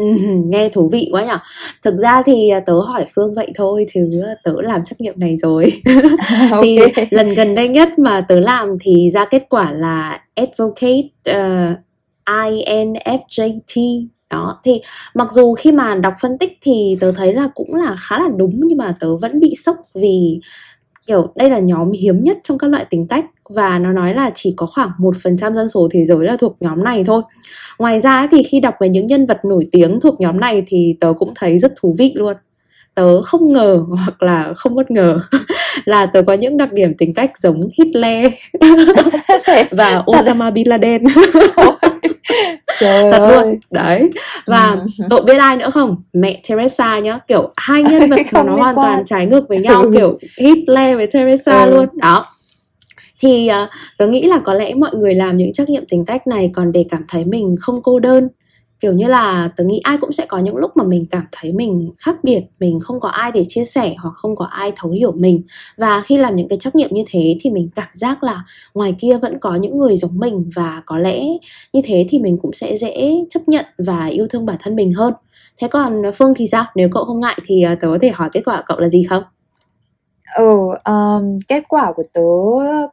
Nghe 0.46 0.70
thú 0.70 0.90
vị 0.92 1.10
quá 1.12 1.26
nhở. 1.26 1.38
Thực 1.84 1.98
ra 1.98 2.22
thì 2.26 2.50
à, 2.50 2.60
tớ 2.60 2.74
hỏi 2.74 3.06
Phương 3.16 3.34
vậy 3.36 3.52
thôi 3.56 3.86
Chứ 3.94 4.10
tớ 4.44 4.54
làm 4.58 4.84
trắc 4.86 5.02
nghiệm 5.02 5.14
này 5.18 5.38
rồi. 5.38 5.82
Thì 6.62 6.78
Ok. 6.78 7.08
lần 7.10 7.34
gần 7.34 7.56
đây 7.56 7.68
nhất 7.68 8.00
mà 8.00 8.22
tớ 8.22 8.40
làm 8.40 8.70
thì 8.82 9.10
ra 9.10 9.26
kết 9.26 9.44
quả 9.50 9.72
là 9.72 10.22
Advocate 10.36 11.10
uh, 11.30 11.78
INFJT 12.26 14.06
đó 14.32 14.60
thì 14.64 14.82
mặc 15.14 15.32
dù 15.32 15.54
khi 15.54 15.72
mà 15.72 15.96
đọc 15.96 16.14
phân 16.22 16.38
tích 16.38 16.58
thì 16.62 16.98
tớ 17.00 17.12
thấy 17.12 17.34
là 17.34 17.48
cũng 17.56 17.76
là 17.76 17.96
khá 18.00 18.20
là 18.20 18.28
đúng 18.38 18.60
nhưng 18.64 18.78
mà 18.78 18.96
tớ 19.00 19.18
vẫn 19.18 19.40
bị 19.40 19.54
sốc 19.56 19.76
vì 19.96 20.40
kiểu, 21.08 21.34
đây 21.36 21.50
là 21.50 21.60
nhóm 21.60 21.92
hiếm 21.92 22.24
nhất 22.24 22.38
trong 22.44 22.58
các 22.58 22.68
loại 22.68 22.86
tính 22.90 23.08
cách 23.08 23.26
và 23.50 23.80
nó 23.80 23.92
nói 23.92 24.14
là 24.14 24.32
chỉ 24.34 24.54
có 24.58 24.66
khoảng 24.66 24.90
1% 25.00 25.54
dân 25.54 25.70
số 25.70 25.88
thế 25.92 26.06
giới 26.06 26.26
là 26.26 26.36
thuộc 26.38 26.58
nhóm 26.60 26.84
này 26.84 27.04
thôi. 27.04 27.22
Ngoài 27.80 28.00
ra 28.00 28.28
thì 28.32 28.44
khi 28.44 28.60
đọc 28.60 28.74
về 28.82 28.90
những 28.90 29.08
nhân 29.08 29.26
vật 29.26 29.38
nổi 29.46 29.64
tiếng 29.72 30.00
thuộc 30.00 30.22
nhóm 30.22 30.40
này 30.40 30.64
thì 30.68 30.98
tớ 31.02 31.14
cũng 31.20 31.34
thấy 31.36 31.60
rất 31.60 31.74
thú 31.82 31.96
vị 31.98 32.14
luôn. 32.16 32.34
Tớ 32.96 33.22
không 33.22 33.54
ngờ 33.54 33.86
hoặc 33.90 34.24
là 34.24 34.54
không 34.56 34.76
bất 34.76 34.92
ngờ 34.92 35.20
là 35.86 36.06
tớ 36.06 36.22
có 36.22 36.34
những 36.34 36.58
đặc 36.58 36.74
điểm 36.74 36.94
tính 36.98 37.14
cách 37.14 37.32
giống 37.42 37.70
Hitler. 37.78 38.32
Và 39.72 40.04
Osama 40.18 40.50
Bin 40.52 40.68
Laden. 40.68 41.04
Trời 42.80 43.12
thật 43.12 43.18
ơi. 43.20 43.36
luôn 43.46 43.60
đấy. 43.72 44.10
Và 44.48 44.68
Ừ. 45.00 45.06
cậu 45.10 45.22
biết 45.22 45.38
ai 45.38 45.58
nữa 45.58 45.70
không? 45.70 45.96
Mẹ 46.14 46.42
Teresa 46.50 47.00
nhá. 47.00 47.20
Kiểu 47.28 47.50
hai 47.58 47.84
nhân 47.84 48.10
vật 48.10 48.20
nó 48.32 48.42
hoàn 48.42 48.60
quan. 48.60 48.76
toàn 48.76 49.06
trái 49.06 49.26
ngược 49.26 49.50
với 49.50 49.58
nhau. 49.58 49.82
Ừ. 49.82 49.92
kiểu 49.96 50.20
Hitler 50.40 50.96
với 50.98 51.08
Teresa 51.08 51.64
Ừ. 51.64 51.72
luôn. 51.72 51.86
Đó. 51.94 52.26
Thì 53.22 53.50
uh, 53.64 53.70
tớ 53.98 54.08
nghĩ 54.08 54.24
là 54.28 54.40
có 54.44 54.54
lẽ 54.54 54.74
mọi 54.74 54.92
người 54.96 55.14
làm 55.16 55.38
những 55.38 55.54
trắc 55.54 55.70
nghiệm 55.70 55.86
tính 55.90 56.06
cách 56.06 56.28
này 56.28 56.50
còn 56.54 56.72
để 56.72 56.86
cảm 56.90 57.04
thấy 57.08 57.26
mình 57.26 57.56
không 57.60 57.82
cô 57.84 58.00
đơn 58.00 58.28
kiểu 58.82 58.94
như 58.94 59.08
là 59.08 59.50
tớ 59.58 59.64
nghĩ 59.64 59.80
ai 59.84 59.98
cũng 59.98 60.12
sẽ 60.12 60.26
có 60.26 60.38
những 60.40 60.56
lúc 60.58 60.78
mà 60.78 60.84
mình 60.84 61.06
cảm 61.12 61.24
thấy 61.32 61.52
mình 61.52 61.92
khác 61.98 62.16
biệt 62.24 62.42
mình 62.60 62.80
không 62.80 63.00
có 63.00 63.10
ai 63.10 63.32
để 63.32 63.46
chia 63.48 63.66
sẻ 63.66 63.96
hoặc 64.00 64.12
không 64.16 64.36
có 64.36 64.46
ai 64.46 64.72
thấu 64.76 64.92
hiểu 64.92 65.12
mình. 65.12 65.42
Và 65.78 66.02
khi 66.02 66.18
làm 66.18 66.36
những 66.36 66.48
cái 66.48 66.58
trắc 66.58 66.76
nghiệm 66.76 66.90
như 66.94 67.04
thế 67.08 67.38
thì 67.42 67.50
mình 67.50 67.70
cảm 67.76 67.90
giác 67.94 68.24
là 68.24 68.44
ngoài 68.74 68.96
kia 69.00 69.18
vẫn 69.18 69.40
có 69.40 69.56
những 69.56 69.78
người 69.78 69.98
giống 69.98 70.20
mình 70.20 70.50
và 70.56 70.82
có 70.86 70.98
lẽ 70.98 71.24
như 71.74 71.82
thế 71.84 72.06
thì 72.10 72.20
mình 72.20 72.38
cũng 72.42 72.54
sẽ 72.54 72.78
dễ 72.78 73.16
chấp 73.30 73.40
nhận 73.48 73.66
và 73.78 74.06
yêu 74.06 74.28
thương 74.30 74.46
bản 74.46 74.58
thân 74.60 74.76
mình 74.76 74.94
hơn. 74.94 75.14
Thế 75.58 75.68
còn 75.68 76.02
phương 76.16 76.34
thì 76.36 76.48
sao? 76.48 76.66
Nếu 76.76 76.90
cậu 76.92 77.06
không 77.06 77.20
ngại 77.20 77.40
thì 77.46 77.62
ờ, 77.64 77.76
tớ 77.82 77.88
có 77.88 77.98
thể 78.02 78.10
hỏi 78.10 78.30
kết 78.32 78.42
quả 78.46 78.58
của 78.58 78.64
cậu 78.66 78.80
là 78.80 78.90
gì 78.90 79.04
không? 79.10 79.24
Ừ, 80.36 80.46
um, 80.86 81.40
kết 81.48 81.64
quả 81.70 81.92
của 81.96 82.04
tớ, 82.14 82.22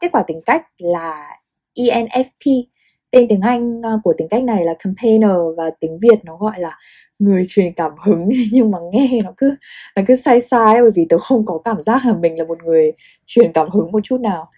kết 0.00 0.08
quả 0.12 0.22
tính 0.26 0.40
cách 0.46 0.62
là 0.78 1.26
ENFP. 1.74 2.62
Tên 3.10 3.26
tiếng 3.28 3.40
Anh 3.40 3.82
ờ, 3.82 4.00
của 4.04 4.12
tính 4.18 4.28
cách 4.30 4.42
này 4.44 4.64
là 4.64 4.74
Campaigner 4.78 5.30
và 5.56 5.70
tiếng 5.80 5.98
Việt 6.02 6.24
nó 6.24 6.36
gọi 6.36 6.60
là 6.60 6.78
người 7.18 7.44
truyền 7.48 7.72
cảm 7.76 7.92
hứng. 8.06 8.24
Nhưng 8.52 8.70
mà 8.70 8.78
nghe 8.92 9.20
nó 9.24 9.30
cứ 9.36 9.54
nó 9.96 10.02
cứ 10.08 10.14
sai 10.16 10.40
sai 10.40 10.82
bởi 10.82 10.90
vì 10.94 11.06
tớ 11.08 11.18
không 11.18 11.46
có 11.46 11.58
cảm 11.64 11.82
giác 11.82 12.06
là 12.06 12.12
mình 12.14 12.38
là 12.38 12.44
một 12.44 12.58
người 12.64 12.92
truyền 13.26 13.52
cảm 13.52 13.70
hứng 13.70 13.92
một 13.92 14.00
chút 14.04 14.20
nào. 14.20 14.50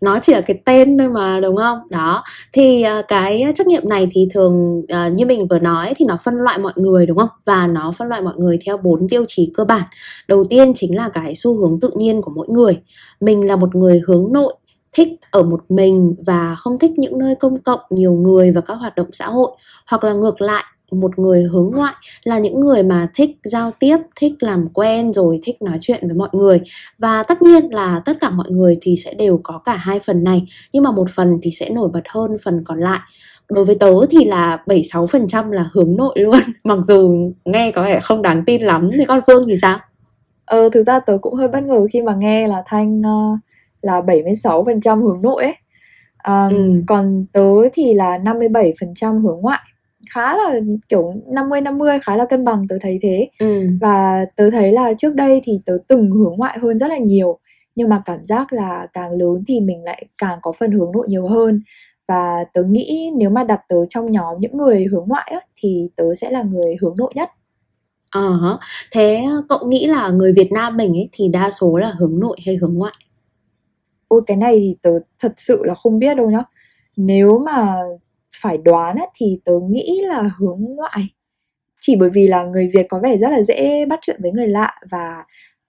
nó 0.00 0.20
chỉ 0.22 0.34
là 0.34 0.40
cái 0.42 0.58
tên 0.66 0.98
thôi 0.98 1.08
mà, 1.10 1.40
đúng 1.40 1.56
không? 1.56 1.78
Đó. 1.90 2.24
Thì 2.52 2.82
ờ, 2.82 3.02
cái 3.08 3.44
trắc 3.54 3.66
nghiệm 3.66 3.88
này 3.88 4.08
thì 4.12 4.28
thường 4.34 4.82
ờ, 4.88 5.10
như 5.10 5.26
mình 5.26 5.48
vừa 5.50 5.58
nói 5.58 5.94
thì 5.96 6.04
nó 6.06 6.18
phân 6.24 6.34
loại 6.36 6.58
mọi 6.58 6.72
người, 6.76 7.06
đúng 7.06 7.18
không? 7.18 7.28
Và 7.46 7.66
nó 7.66 7.92
phân 7.98 8.08
loại 8.08 8.22
mọi 8.22 8.34
người 8.36 8.58
theo 8.66 8.76
bốn 8.76 9.08
tiêu 9.08 9.24
chí 9.28 9.52
cơ 9.54 9.64
bản. 9.64 9.82
Đầu 10.28 10.44
tiên 10.50 10.72
chính 10.74 10.96
là 10.96 11.08
cái 11.14 11.34
xu 11.36 11.56
hướng 11.58 11.80
tự 11.80 11.90
nhiên 11.96 12.22
của 12.22 12.32
mỗi 12.36 12.48
người. 12.50 12.80
Mình 13.20 13.46
là 13.48 13.56
một 13.56 13.76
người 13.76 14.02
hướng 14.06 14.28
nội 14.32 14.54
thích 14.92 15.08
ở 15.30 15.42
một 15.42 15.60
mình 15.68 16.12
và 16.26 16.54
không 16.58 16.78
thích 16.78 16.90
những 16.96 17.18
nơi 17.18 17.34
công 17.34 17.60
cộng 17.60 17.80
nhiều 17.90 18.12
người 18.12 18.52
và 18.52 18.60
các 18.60 18.74
hoạt 18.74 18.96
động 18.96 19.08
xã 19.12 19.26
hội. 19.26 19.56
Hoặc 19.86 20.04
là 20.04 20.12
ngược 20.12 20.42
lại 20.42 20.64
một 20.92 21.18
người 21.18 21.42
hướng 21.42 21.70
ngoại 21.74 21.94
là 22.24 22.38
những 22.38 22.60
người 22.60 22.82
mà 22.82 23.08
thích 23.14 23.30
giao 23.44 23.70
tiếp 23.78 23.96
thích 24.16 24.32
làm 24.40 24.66
quen 24.66 25.12
rồi 25.12 25.40
thích 25.44 25.62
nói 25.62 25.78
chuyện 25.80 26.00
với 26.02 26.16
mọi 26.16 26.28
người. 26.32 26.60
Và 26.98 27.22
tất 27.22 27.42
nhiên 27.42 27.74
là 27.74 28.02
tất 28.04 28.16
cả 28.20 28.30
mọi 28.30 28.50
người 28.50 28.76
thì 28.80 28.96
sẽ 29.04 29.14
đều 29.14 29.40
có 29.42 29.58
cả 29.64 29.76
hai 29.76 30.00
phần 30.00 30.24
này 30.24 30.46
nhưng 30.72 30.82
mà 30.82 30.90
một 30.90 31.10
phần 31.10 31.38
thì 31.42 31.50
sẽ 31.50 31.70
nổi 31.70 31.88
bật 31.92 32.02
hơn 32.08 32.36
phần 32.44 32.64
còn 32.64 32.80
lại. 32.80 33.00
Đối 33.48 33.64
với 33.64 33.74
tớ 33.74 33.92
thì 34.10 34.24
là 34.24 34.62
76% 34.66 35.50
là 35.50 35.70
hướng 35.72 35.96
nội 35.96 36.14
luôn. 36.18 36.40
Mặc 36.64 36.78
dù 36.82 37.32
nghe 37.44 37.70
có 37.70 37.82
vẻ 37.82 38.00
không 38.00 38.22
đáng 38.22 38.44
tin 38.46 38.62
lắm 38.62 38.90
thì 38.92 39.04
con 39.04 39.20
Phương 39.26 39.44
thì 39.48 39.54
sao? 39.62 39.78
Ờ, 40.44 40.68
thực 40.68 40.82
ra 40.82 41.00
tớ 41.00 41.18
cũng 41.20 41.34
hơi 41.34 41.48
bất 41.48 41.62
ngờ 41.62 41.86
khi 41.92 42.02
mà 42.02 42.14
nghe 42.14 42.48
là 42.48 42.62
Thanh 42.66 43.00
uh, 43.00 43.38
là 43.82 44.00
76% 44.00 45.02
hướng 45.02 45.22
nội 45.22 45.44
ấy. 45.44 45.54
Um, 46.26 46.52
Ừ. 46.56 46.82
Còn 46.86 47.24
tớ 47.32 47.48
thì 47.72 47.94
là 47.94 48.18
57% 48.18 49.20
hướng 49.22 49.36
ngoại. 49.40 49.60
Khá 50.10 50.36
là 50.36 50.54
kiểu 50.88 51.12
50-50, 51.26 51.98
khá 52.02 52.16
là 52.16 52.24
cân 52.24 52.44
bằng 52.44 52.68
tớ 52.68 52.76
thấy 52.80 52.98
thế. 53.02 53.28
ừ 53.38 53.66
Và 53.80 54.24
tớ 54.36 54.50
thấy 54.50 54.72
là 54.72 54.92
trước 54.98 55.14
đây 55.14 55.40
thì 55.44 55.60
tớ 55.66 55.78
từng 55.88 56.10
hướng 56.10 56.34
ngoại 56.36 56.58
hơn 56.58 56.78
rất 56.78 56.86
là 56.88 56.96
nhiều 56.98 57.38
nhưng 57.74 57.88
mà 57.88 58.02
cảm 58.04 58.24
giác 58.24 58.52
là 58.52 58.86
càng 58.92 59.10
lớn 59.12 59.44
thì 59.48 59.60
mình 59.60 59.84
lại 59.84 60.04
càng 60.18 60.38
có 60.42 60.52
phần 60.52 60.72
hướng 60.72 60.92
nội 60.92 61.06
nhiều 61.08 61.26
hơn 61.26 61.60
và 62.08 62.44
tớ 62.54 62.62
nghĩ 62.62 63.10
nếu 63.16 63.30
mà 63.30 63.44
đặt 63.44 63.60
tớ 63.68 63.76
trong 63.90 64.10
nhóm 64.10 64.40
những 64.40 64.56
người 64.56 64.84
hướng 64.92 65.04
ngoại 65.08 65.30
á, 65.34 65.40
thì 65.56 65.88
tớ 65.96 66.14
sẽ 66.14 66.30
là 66.30 66.42
người 66.42 66.76
hướng 66.80 66.96
nội 66.96 67.12
nhất 67.14 67.28
Ờ, 68.10 68.58
thế 68.90 69.24
cậu 69.48 69.58
nghĩ 69.68 69.86
là 69.86 70.08
người 70.08 70.32
Việt 70.32 70.52
Nam 70.52 70.76
mình 70.76 70.92
ấy 70.96 71.08
thì 71.12 71.28
đa 71.28 71.50
số 71.50 71.76
là 71.76 71.92
hướng 71.98 72.20
nội 72.20 72.36
hay 72.46 72.56
hướng 72.56 72.74
ngoại? 72.74 72.92
Ôi 74.12 74.22
cái 74.26 74.36
này 74.36 74.56
thì 74.58 74.76
tớ 74.82 74.90
thật 75.20 75.32
sự 75.36 75.62
là 75.64 75.74
không 75.74 75.98
biết 75.98 76.16
đâu 76.16 76.30
nhá. 76.30 76.42
Nếu 76.96 77.38
mà 77.38 77.76
phải 78.42 78.58
đoán 78.58 78.96
ấy, 78.96 79.08
thì 79.16 79.40
tớ 79.44 79.52
nghĩ 79.70 80.00
là 80.08 80.30
hướng 80.38 80.58
ngoại. 80.60 81.08
Chỉ 81.80 81.96
bởi 81.96 82.10
vì 82.10 82.26
là 82.28 82.44
người 82.44 82.70
Việt 82.74 82.86
có 82.90 83.00
vẻ 83.04 83.16
rất 83.18 83.30
là 83.30 83.42
dễ 83.42 83.86
bắt 83.86 83.98
chuyện 84.02 84.20
với 84.22 84.32
người 84.32 84.48
lạ 84.48 84.72
và 84.90 85.24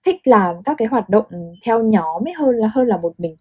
thích 0.06 0.18
làm 0.28 0.56
các 0.66 0.76
cái 0.80 0.88
hoạt 0.88 1.10
động 1.10 1.26
theo 1.66 1.84
nhóm 1.84 2.28
ấy 2.28 2.34
hơn 2.34 2.56
là 2.58 2.70
hơn 2.76 2.88
là 2.88 2.98
một 2.98 3.14
mình. 3.20 3.36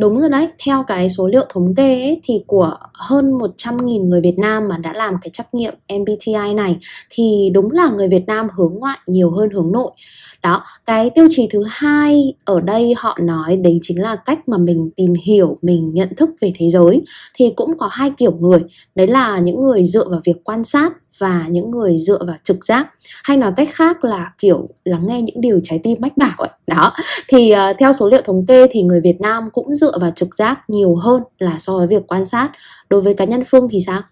Đúng 0.00 0.20
rồi 0.20 0.28
đấy, 0.28 0.48
theo 0.66 0.84
cái 0.86 1.08
số 1.08 1.26
liệu 1.26 1.44
thống 1.48 1.74
kê 1.74 2.00
ấy, 2.02 2.20
thì 2.24 2.44
của 2.46 2.76
hơn 2.94 3.32
100.000 3.32 4.08
người 4.08 4.20
Việt 4.20 4.38
Nam 4.38 4.68
mà 4.68 4.78
đã 4.78 4.92
làm 4.92 5.14
cái 5.22 5.30
trắc 5.32 5.54
nghiệm 5.54 5.74
MBTI 5.88 6.54
này 6.54 6.76
thì 7.10 7.50
đúng 7.54 7.70
là 7.72 7.90
người 7.96 8.08
Việt 8.08 8.26
Nam 8.26 8.48
hướng 8.56 8.74
ngoại 8.74 8.98
nhiều 9.06 9.30
hơn 9.30 9.50
hướng 9.50 9.72
nội. 9.72 9.90
Đó, 10.42 10.62
cái 10.86 11.10
tiêu 11.10 11.26
chí 11.30 11.48
thứ 11.50 11.64
hai 11.68 12.34
ở 12.44 12.60
đây 12.60 12.94
họ 12.96 13.18
nói 13.22 13.56
đấy 13.56 13.78
chính 13.82 14.02
là 14.02 14.16
cách 14.16 14.48
mà 14.48 14.58
mình 14.58 14.90
tìm 14.96 15.14
hiểu, 15.24 15.56
mình 15.62 15.90
nhận 15.94 16.08
thức 16.16 16.30
về 16.40 16.52
thế 16.58 16.68
giới 16.68 17.02
thì 17.34 17.52
cũng 17.56 17.78
có 17.78 17.88
hai 17.90 18.10
kiểu 18.18 18.32
người. 18.40 18.60
Đấy 18.94 19.06
là 19.06 19.38
những 19.38 19.60
người 19.60 19.84
dựa 19.84 20.08
vào 20.08 20.20
việc 20.24 20.44
quan 20.44 20.64
sát 20.64 20.92
và 21.18 21.46
những 21.50 21.70
người 21.70 21.98
dựa 21.98 22.24
vào 22.26 22.36
trực 22.44 22.64
giác. 22.64 22.94
Hay 23.24 23.36
nói 23.36 23.52
cách 23.56 23.68
khác 23.72 24.04
là 24.04 24.32
kiểu 24.38 24.68
lắng 24.84 25.06
nghe 25.06 25.22
những 25.22 25.40
điều 25.40 25.60
trái 25.62 25.80
tim 25.82 25.98
mách 26.00 26.16
bảo 26.16 26.36
ấy. 26.36 26.50
Đó. 26.66 26.92
Thì 27.28 27.54
uh, 27.70 27.76
theo 27.78 27.92
số 27.92 28.08
liệu 28.08 28.22
thống 28.24 28.46
kê 28.46 28.66
thì 28.70 28.82
người 28.82 29.00
Việt 29.00 29.20
Nam 29.20 29.48
cũng 29.52 29.74
dựa 29.74 29.98
vào 30.00 30.10
trực 30.10 30.34
giác 30.34 30.60
nhiều 30.68 30.94
hơn 30.94 31.22
là 31.38 31.58
so 31.58 31.76
với 31.76 31.86
việc 31.86 32.02
quan 32.08 32.26
sát. 32.26 32.50
Đối 32.90 33.00
với 33.00 33.14
cá 33.14 33.24
nhân 33.24 33.42
Phương 33.46 33.68
thì 33.70 33.78
sao? 33.86 34.02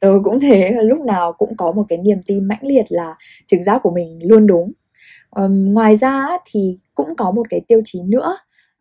Tớ 0.00 0.10
cũng 0.24 0.40
thế 0.40 0.70
lúc 0.82 1.00
nào 1.00 1.32
cũng 1.32 1.56
có 1.56 1.72
một 1.72 1.84
cái 1.88 1.98
niềm 1.98 2.18
tin 2.26 2.44
mãnh 2.44 2.62
liệt 2.62 2.84
là 2.88 3.14
trực 3.46 3.60
giác 3.66 3.80
của 3.82 3.90
mình 3.90 4.18
luôn 4.22 4.46
đúng. 4.46 4.72
Um, 5.30 5.72
ngoài 5.74 5.96
ra 5.96 6.28
thì 6.50 6.78
cũng 6.94 7.16
có 7.16 7.30
một 7.30 7.46
cái 7.50 7.60
tiêu 7.68 7.80
chí 7.84 8.00
nữa. 8.02 8.36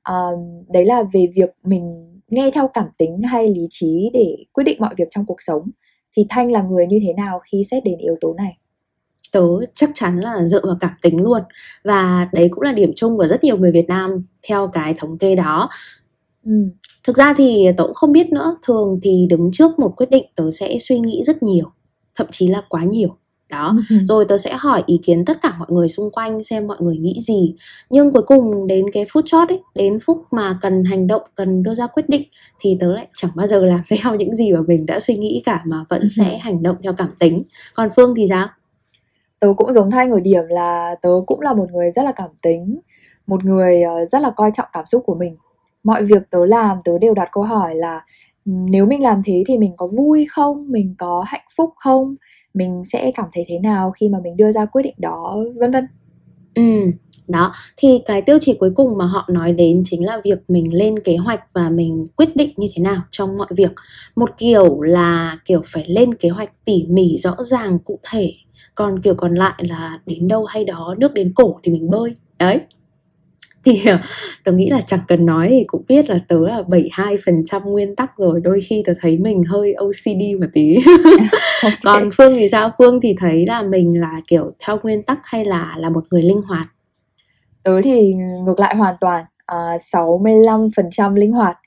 Um, 0.10 0.64
đấy 0.74 0.86
là 0.86 1.04
về 1.14 1.28
việc 1.36 1.50
mình 1.64 2.10
nghe 2.28 2.52
theo 2.52 2.70
cảm 2.74 2.86
tính 2.98 3.22
hay 3.22 3.50
lý 3.50 3.68
trí 3.70 4.10
để 4.14 4.36
quyết 4.54 4.64
định 4.64 4.78
mọi 4.80 4.94
việc 4.98 5.08
trong 5.12 5.26
cuộc 5.26 5.42
sống 5.42 5.70
thì 6.18 6.26
thanh 6.30 6.52
là 6.52 6.62
người 6.62 6.86
như 6.86 7.00
thế 7.04 7.14
nào 7.14 7.40
khi 7.44 7.64
xét 7.72 7.84
đến 7.84 7.98
yếu 7.98 8.16
tố 8.22 8.34
này? 8.34 8.58
Tớ 9.32 9.42
chắc 9.76 9.90
chắn 9.94 10.20
là 10.20 10.46
dựa 10.46 10.62
vào 10.66 10.78
cảm 10.80 10.92
tính 11.02 11.22
luôn. 11.22 11.42
Và 11.84 12.30
đấy 12.34 12.50
cũng 12.52 12.62
là 12.62 12.72
điểm 12.72 12.92
chung 12.96 13.18
của 13.18 13.28
rất 13.28 13.44
nhiều 13.44 13.58
người 13.58 13.72
Việt 13.72 13.88
Nam 13.88 14.26
theo 14.48 14.68
cái 14.74 14.94
thống 14.98 15.18
kê 15.18 15.36
đó. 15.36 15.70
Ừ. 16.46 16.52
thực 17.04 17.18
ra 17.18 17.34
thì 17.38 17.68
tớ 17.78 17.84
cũng 17.84 17.94
không 17.94 18.12
biết 18.12 18.30
nữa. 18.30 18.58
Thường 18.64 19.00
thì 19.04 19.28
đứng 19.30 19.50
trước 19.54 19.80
một 19.80 19.94
quyết 19.98 20.10
định 20.10 20.26
tớ 20.36 20.52
sẽ 20.52 20.78
suy 20.80 21.00
nghĩ 21.00 21.24
rất 21.26 21.44
nhiều 21.44 21.70
thậm 22.16 22.28
chí 22.32 22.48
là 22.48 22.64
quá 22.70 22.84
nhiều 22.84 23.18
đó. 23.54 23.76
Ừ. 23.90 23.96
rồi 24.06 24.26
tớ 24.26 24.38
sẽ 24.38 24.54
hỏi 24.54 24.84
ý 24.86 25.00
kiến 25.04 25.26
tất 25.26 25.38
cả 25.42 25.54
mọi 25.60 25.68
người 25.72 25.90
xung 25.90 26.12
quanh 26.12 26.44
xem 26.44 26.68
mọi 26.68 26.78
người 26.80 26.98
nghĩ 26.98 27.22
gì. 27.22 27.56
Nhưng 27.90 28.12
cuối 28.14 28.24
cùng 28.28 28.68
đến 28.68 28.86
cái 28.94 29.06
phút 29.12 29.24
chót 29.28 29.50
ấy 29.50 29.62
đến 29.76 30.00
phút 30.06 30.18
mà 30.32 30.60
cần 30.62 30.84
hành 30.84 31.08
động 31.08 31.22
cần 31.36 31.64
đưa 31.64 31.76
ra 31.76 31.88
quyết 31.88 32.10
định 32.10 32.24
thì 32.60 32.78
tớ 32.80 32.94
lại 32.94 33.08
chẳng 33.16 33.32
bao 33.36 33.48
giờ 33.48 33.66
làm 33.66 33.80
theo 33.90 34.16
những 34.16 34.36
gì 34.36 34.52
mà 34.52 34.60
mình 34.68 34.86
đã 34.86 35.00
suy 35.00 35.16
nghĩ 35.16 35.42
cả 35.46 35.62
mà 35.66 35.84
vẫn 35.90 36.02
ừ. 36.02 36.08
sẽ 36.18 36.38
hành 36.38 36.64
động 36.64 36.76
theo 36.84 36.94
cảm 36.94 37.10
tính. 37.20 37.44
Còn 37.74 37.90
phương 37.96 38.14
thì 38.16 38.26
sao? 38.30 38.48
Tớ 39.40 39.54
cũng 39.58 39.74
giống 39.74 39.92
thanh 39.92 40.12
ở 40.12 40.20
điểm 40.20 40.44
là 40.50 40.96
tớ 41.02 41.10
cũng 41.28 41.42
là 41.42 41.54
một 41.54 41.72
người 41.72 41.92
rất 41.92 42.04
là 42.06 42.12
cảm 42.12 42.30
tính 42.42 42.80
một 43.28 43.46
người 43.46 43.82
ờ, 43.82 44.06
rất 44.06 44.22
là 44.22 44.30
coi 44.30 44.52
trọng 44.54 44.68
cảm 44.74 44.86
xúc 44.86 45.04
của 45.06 45.16
mình. 45.16 45.38
Mọi 45.84 46.04
việc 46.04 46.30
tớ 46.30 46.46
làm 46.46 46.78
tớ 46.86 46.92
đều 47.02 47.14
đặt 47.14 47.30
câu 47.32 47.44
hỏi 47.44 47.76
là 47.76 48.02
nếu 48.46 48.86
mình 48.86 49.04
làm 49.04 49.22
thế 49.26 49.44
thì 49.48 49.58
mình 49.58 49.74
có 49.78 49.88
vui 49.88 50.26
không? 50.32 50.66
Mình 50.72 50.96
có 50.98 51.24
hạnh 51.28 51.46
phúc 51.58 51.70
không? 51.76 52.16
Mình 52.54 52.84
sẽ 52.86 53.12
cảm 53.16 53.26
thấy 53.34 53.46
thế 53.48 53.60
nào 53.60 53.92
khi 53.92 54.10
mà 54.10 54.20
mình 54.24 54.38
đưa 54.38 54.52
ra 54.52 54.66
quyết 54.66 54.84
định 54.84 54.96
đó? 54.98 55.38
Vân 55.60 55.72
vân. 55.72 55.88
Ừ 56.56 56.92
đó. 57.28 57.52
Thì 57.78 58.02
cái 58.06 58.22
tiêu 58.22 58.38
chí 58.42 58.54
cuối 58.54 58.72
cùng 58.76 58.98
mà 58.98 59.06
họ 59.06 59.30
nói 59.32 59.52
đến 59.54 59.82
chính 59.86 60.06
là 60.06 60.22
việc 60.24 60.40
mình 60.48 60.74
lên 60.74 61.00
kế 61.00 61.18
hoạch 61.18 61.54
và 61.54 61.70
mình 61.70 62.08
quyết 62.16 62.36
định 62.36 62.54
như 62.58 62.68
thế 62.76 62.84
nào 62.84 63.02
trong 63.12 63.38
mọi 63.38 63.48
việc. 63.56 63.72
Một 64.16 64.30
kiểu 64.38 64.82
là, 64.82 65.38
kiểu, 65.46 65.62
phải 65.66 65.86
lên 65.88 66.14
kế 66.14 66.30
hoạch 66.30 66.52
tỉ 66.66 66.86
mỉ, 66.90 67.18
rõ 67.18 67.36
ràng, 67.40 67.80
cụ 67.80 68.00
thể. 68.12 68.34
Còn 68.76 69.02
kiểu 69.02 69.16
còn 69.16 69.36
lại 69.36 69.64
là 69.70 70.00
đến 70.06 70.28
đâu 70.28 70.46
hay 70.46 70.64
đó, 70.66 70.96
nước 70.98 71.14
đến 71.14 71.34
cổ 71.36 71.60
thì 71.64 71.72
mình 71.72 71.90
bơi. 71.90 72.14
Đấy 72.40 72.60
thì 73.66 73.86
ờ, 73.86 74.00
tớ 74.44 74.52
nghĩ 74.52 74.70
là 74.70 74.82
chẳng 74.82 75.00
cần 75.08 75.26
nói 75.26 75.48
thì 75.50 75.64
cũng 75.68 75.84
biết 75.88 76.10
là 76.10 76.20
tớ 76.28 76.38
là 76.48 76.62
72% 76.68 77.62
nguyên 77.64 77.96
tắc 77.96 78.18
rồi. 78.18 78.42
Đôi 78.44 78.60
khi 78.62 78.84
tớ 78.86 78.94
thấy 79.02 79.18
mình 79.18 79.44
hơi 79.44 79.74
OCD 79.74 80.42
một 80.42 80.48
tí. 80.54 80.76
Okay. 81.64 81.78
còn 81.84 82.10
Phương 82.18 82.36
thì 82.36 82.50
sao? 82.50 82.70
Phương 82.78 83.02
thì 83.02 83.16
thấy 83.18 83.46
là 83.46 83.62
mình 83.62 84.02
là 84.02 84.22
kiểu 84.28 84.52
theo 84.66 84.80
nguyên 84.84 85.04
tắc 85.04 85.20
hay 85.24 85.46
là 85.46 85.76
là 85.78 85.90
một 85.90 86.04
người 86.12 86.22
linh 86.22 86.40
hoạt? 86.48 86.68
Tớ 87.64 87.82
thì 87.82 88.14
ngược 88.46 88.60
lại 88.60 88.76
hoàn 88.76 88.96
toàn. 89.02 89.26
À, 89.46 89.78
65% 89.78 91.16
linh 91.16 91.32
hoạt. 91.32 91.58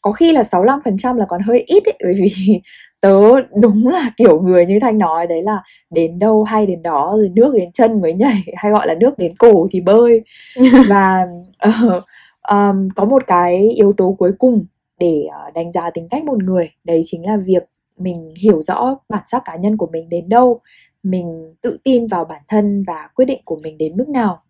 Có 0.00 0.12
khi 0.12 0.32
là 0.32 0.42
65% 0.42 1.16
là 1.16 1.24
còn 1.28 1.40
hơi 1.46 1.64
ít 1.66 1.84
ấy, 1.84 1.94
bởi 2.04 2.14
vì 2.14 2.60
tớ 3.02 3.40
đúng 3.60 3.88
là 3.88 4.10
kiểu 4.16 4.40
người 4.40 4.66
như 4.66 4.78
thanh 4.80 4.98
nói 4.98 5.26
đấy 5.26 5.42
là 5.42 5.62
đến 5.90 6.18
đâu 6.18 6.42
hay 6.42 6.66
đến 6.66 6.82
đó 6.82 7.14
rồi 7.16 7.28
nước 7.28 7.54
đến 7.54 7.72
chân 7.72 8.00
mới 8.00 8.12
nhảy 8.12 8.42
hay 8.56 8.72
gọi 8.72 8.86
là 8.86 8.94
nước 8.94 9.18
đến 9.18 9.36
cổ 9.36 9.66
thì 9.70 9.80
bơi. 9.80 10.22
Và 10.88 11.26
uh, 11.68 12.02
um, 12.50 12.88
có 12.96 13.04
một 13.04 13.22
cái 13.26 13.68
yếu 13.76 13.92
tố 13.92 14.16
cuối 14.18 14.32
cùng 14.38 14.66
để 15.00 15.26
uh, 15.48 15.54
đánh 15.54 15.72
giá 15.72 15.90
tính 15.90 16.08
cách 16.10 16.24
một 16.24 16.42
người 16.42 16.70
đấy 16.84 17.02
chính 17.04 17.26
là 17.26 17.36
việc 17.36 17.62
mình 17.96 18.34
hiểu 18.42 18.62
rõ 18.62 18.96
bản 19.08 19.22
sắc 19.26 19.42
cá 19.44 19.56
nhân 19.56 19.76
của 19.76 19.88
mình 19.92 20.08
đến 20.08 20.28
đâu 20.28 20.60
mình 21.02 21.54
tự 21.62 21.78
tin 21.84 22.06
vào 22.06 22.24
bản 22.24 22.42
thân 22.48 22.84
và 22.86 23.08
quyết 23.14 23.24
định 23.24 23.40
của 23.44 23.58
mình 23.62 23.78
đến 23.78 23.92
mức 23.96 24.08
nào. 24.08 24.42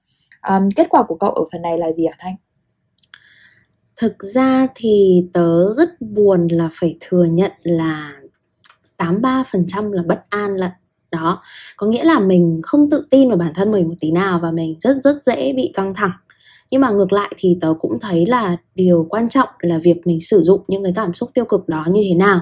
Um, 0.49 0.69
kết 0.77 0.87
quả 0.91 1.03
của 1.03 1.15
cậu 1.15 1.31
ở 1.31 1.45
phần 1.53 1.63
này 1.63 1.79
là 1.79 1.93
gì 1.93 2.07
hả 2.07 2.17
thanh? 2.19 2.35
Thực 3.97 4.23
ra 4.23 4.67
thì 4.75 5.25
tớ 5.33 5.73
rất 5.73 6.01
buồn 6.01 6.49
là 6.49 6.69
phải 6.73 6.97
thừa 7.01 7.25
nhận 7.25 7.53
là 7.63 8.22
83% 9.03 9.93
là 9.93 10.03
bất 10.07 10.25
an 10.29 10.57
lận. 10.57 10.71
Đó, 11.11 11.43
có 11.77 11.87
nghĩa 11.87 12.05
là 12.05 12.21
mình 12.21 12.61
không 12.63 12.91
tự 12.91 13.07
tin 13.11 13.29
vào 13.29 13.39
bản 13.39 13.55
thân 13.55 13.73
mình 13.73 13.89
một 13.89 13.95
tí 14.01 14.11
nào 14.11 14.41
và 14.43 14.51
mình 14.51 14.77
rất 14.81 14.97
rất 14.97 15.23
dễ 15.23 15.53
bị 15.57 15.73
căng 15.75 15.95
thẳng 15.95 16.13
nhưng 16.73 16.81
mà 16.81 16.91
ngược 16.91 17.12
lại 17.12 17.33
thì 17.38 17.59
tớ 17.61 17.75
cũng 17.81 17.99
thấy 18.00 18.26
là 18.26 18.57
điều 18.75 19.07
quan 19.11 19.29
trọng 19.29 19.49
là 19.59 19.79
việc 19.79 20.07
mình 20.07 20.21
sử 20.21 20.43
dụng 20.43 20.61
những 20.69 20.83
cái 20.83 20.93
cảm 20.97 21.14
xúc 21.14 21.31
tiêu 21.35 21.45
cực 21.45 21.69
đó 21.69 21.85
như 21.91 22.00
thế 22.09 22.14
nào. 22.14 22.41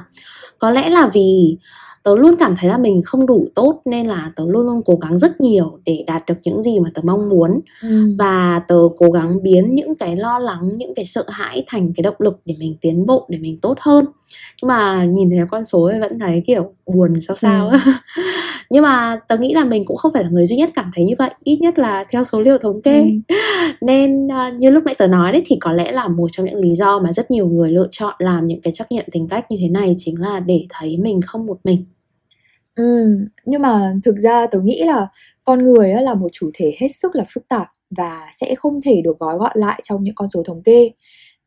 Có 0.58 0.70
lẽ 0.70 0.88
là 0.88 1.10
vì 1.12 1.56
tớ 2.02 2.16
luôn 2.16 2.34
cảm 2.36 2.54
thấy 2.56 2.70
là 2.70 2.78
mình 2.78 3.02
không 3.04 3.26
đủ 3.26 3.48
tốt 3.54 3.80
nên 3.84 4.06
là 4.06 4.32
tớ 4.36 4.44
luôn 4.48 4.66
luôn 4.66 4.82
cố 4.84 4.96
gắng 4.96 5.18
rất 5.18 5.40
nhiều 5.40 5.78
để 5.84 6.04
đạt 6.06 6.22
được 6.26 6.34
những 6.44 6.62
gì 6.62 6.80
mà 6.80 6.90
tớ 6.94 7.02
mong 7.04 7.28
muốn. 7.28 7.60
Ừ. 7.82 8.14
và 8.18 8.62
tớ 8.68 8.78
cố 8.96 9.10
gắng 9.10 9.42
biến 9.42 9.74
những 9.74 9.94
cái 9.94 10.16
lo 10.16 10.38
lắng 10.38 10.72
những 10.76 10.94
cái 10.94 11.04
sợ 11.04 11.24
hãi 11.28 11.64
thành 11.66 11.92
cái 11.96 12.02
động 12.02 12.16
lực 12.18 12.40
để 12.44 12.54
mình 12.58 12.76
tiến 12.80 13.06
bộ 13.06 13.26
để 13.28 13.38
mình 13.38 13.58
tốt 13.58 13.78
hơn. 13.80 14.04
Nhưng 14.62 14.68
mà 14.68 15.04
nhìn 15.04 15.30
thấy 15.30 15.38
con 15.50 15.64
số 15.64 15.82
ấy 15.82 16.00
vẫn 16.00 16.18
thấy 16.18 16.42
kiểu 16.46 16.72
buồn 16.90 17.20
sao 17.28 17.36
sao 17.36 17.68
ừ. 17.68 17.78
nhưng 18.70 18.82
mà 18.82 19.20
tớ 19.28 19.38
nghĩ 19.38 19.54
là 19.54 19.64
mình 19.64 19.84
cũng 19.84 19.96
không 19.96 20.12
phải 20.12 20.22
là 20.22 20.30
người 20.30 20.46
duy 20.46 20.56
nhất 20.56 20.70
cảm 20.74 20.90
thấy 20.94 21.04
như 21.04 21.14
vậy 21.18 21.30
ít 21.44 21.56
nhất 21.60 21.78
là 21.78 22.04
theo 22.10 22.24
số 22.24 22.40
liệu 22.40 22.58
thống 22.58 22.82
kê 22.82 23.00
ừ. 23.00 23.34
nên 23.80 24.26
uh, 24.26 24.54
như 24.54 24.70
lúc 24.70 24.84
nãy 24.84 24.94
tớ 24.98 25.06
nói 25.06 25.32
đấy 25.32 25.42
thì 25.46 25.56
có 25.60 25.72
lẽ 25.72 25.92
là 25.92 26.08
một 26.08 26.28
trong 26.32 26.46
những 26.46 26.60
lý 26.60 26.70
do 26.70 26.98
mà 26.98 27.12
rất 27.12 27.30
nhiều 27.30 27.48
người 27.48 27.72
lựa 27.72 27.86
chọn 27.90 28.14
làm 28.18 28.46
những 28.46 28.60
cái 28.60 28.72
trắc 28.72 28.92
nghiệm 28.92 29.04
tính 29.12 29.28
cách 29.28 29.50
như 29.50 29.56
thế 29.60 29.68
này 29.68 29.94
chính 29.96 30.20
là 30.20 30.40
để 30.40 30.66
thấy 30.68 30.96
mình 30.98 31.20
không 31.22 31.46
một 31.46 31.58
mình 31.64 31.84
Ừ, 32.80 33.16
nhưng 33.44 33.62
mà 33.62 33.94
thực 34.04 34.16
ra 34.16 34.46
tớ 34.46 34.60
nghĩ 34.60 34.84
là 34.84 35.06
con 35.44 35.64
người 35.64 35.88
là 36.02 36.14
một 36.14 36.28
chủ 36.32 36.50
thể 36.54 36.74
hết 36.78 36.88
sức 36.88 37.16
là 37.16 37.24
phức 37.34 37.48
tạp 37.48 37.66
và 37.96 38.20
sẽ 38.40 38.54
không 38.54 38.80
thể 38.82 39.00
được 39.04 39.18
gói 39.18 39.38
gọn 39.38 39.52
lại 39.58 39.80
trong 39.82 40.02
những 40.02 40.14
con 40.14 40.28
số 40.30 40.42
thống 40.46 40.62
kê. 40.62 40.90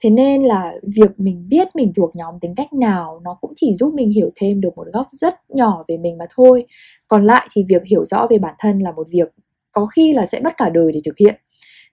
Thế 0.04 0.10
nên 0.10 0.44
là 0.44 0.74
việc 0.96 1.12
mình 1.18 1.46
biết 1.50 1.68
mình 1.76 1.94
thuộc 1.96 2.16
nhóm 2.16 2.40
tính 2.40 2.56
cách 2.56 2.74
nào 2.74 3.22
nó 3.24 3.38
cũng 3.42 3.54
chỉ 3.56 3.74
giúp 3.74 3.94
mình 3.94 4.10
hiểu 4.10 4.30
thêm 4.36 4.62
được 4.62 4.70
một 4.76 4.88
góc 4.94 5.08
rất 5.12 5.36
nhỏ 5.50 5.84
về 5.88 5.98
mình 5.98 6.18
mà 6.18 6.26
thôi. 6.36 6.66
Còn 7.08 7.26
lại 7.26 7.48
thì 7.54 7.64
việc 7.70 7.84
hiểu 7.86 8.06
rõ 8.06 8.28
về 8.30 8.38
bản 8.38 8.56
thân 8.60 8.80
là 8.80 8.92
một 8.92 9.08
việc 9.10 9.34
có 9.72 9.86
khi 9.86 10.14
là 10.14 10.26
sẽ 10.26 10.40
mất 10.40 10.54
cả 10.58 10.70
đời 10.70 10.92
để 10.94 11.02
thực 11.06 11.18
hiện. 11.18 11.36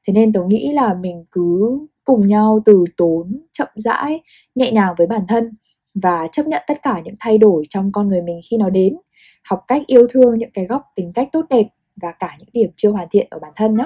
Thế 0.06 0.12
nên 0.12 0.32
tớ 0.32 0.40
nghĩ 0.46 0.72
là 0.72 0.94
mình 0.94 1.24
cứ 1.32 1.78
cùng 2.04 2.26
nhau 2.26 2.62
từ 2.66 2.84
tốn, 2.96 3.40
chậm 3.52 3.68
rãi, 3.74 4.20
nhẹ 4.54 4.72
nhàng 4.72 4.94
với 4.98 5.06
bản 5.06 5.22
thân 5.28 5.50
và 5.94 6.26
chấp 6.32 6.46
nhận 6.46 6.62
tất 6.66 6.82
cả 6.82 7.00
những 7.04 7.14
thay 7.20 7.38
đổi 7.38 7.64
trong 7.70 7.92
con 7.92 8.08
người 8.08 8.22
mình 8.22 8.40
khi 8.50 8.56
nó 8.56 8.70
đến 8.70 8.96
học 9.44 9.60
cách 9.68 9.82
yêu 9.86 10.06
thương 10.10 10.34
những 10.34 10.50
cái 10.54 10.66
góc 10.66 10.82
tính 10.96 11.12
cách 11.14 11.28
tốt 11.32 11.44
đẹp 11.50 11.66
và 12.02 12.12
cả 12.18 12.36
những 12.38 12.48
điểm 12.52 12.70
chưa 12.76 12.90
hoàn 12.90 13.08
thiện 13.10 13.26
ở 13.30 13.38
bản 13.38 13.52
thân 13.56 13.76
nhé 13.76 13.84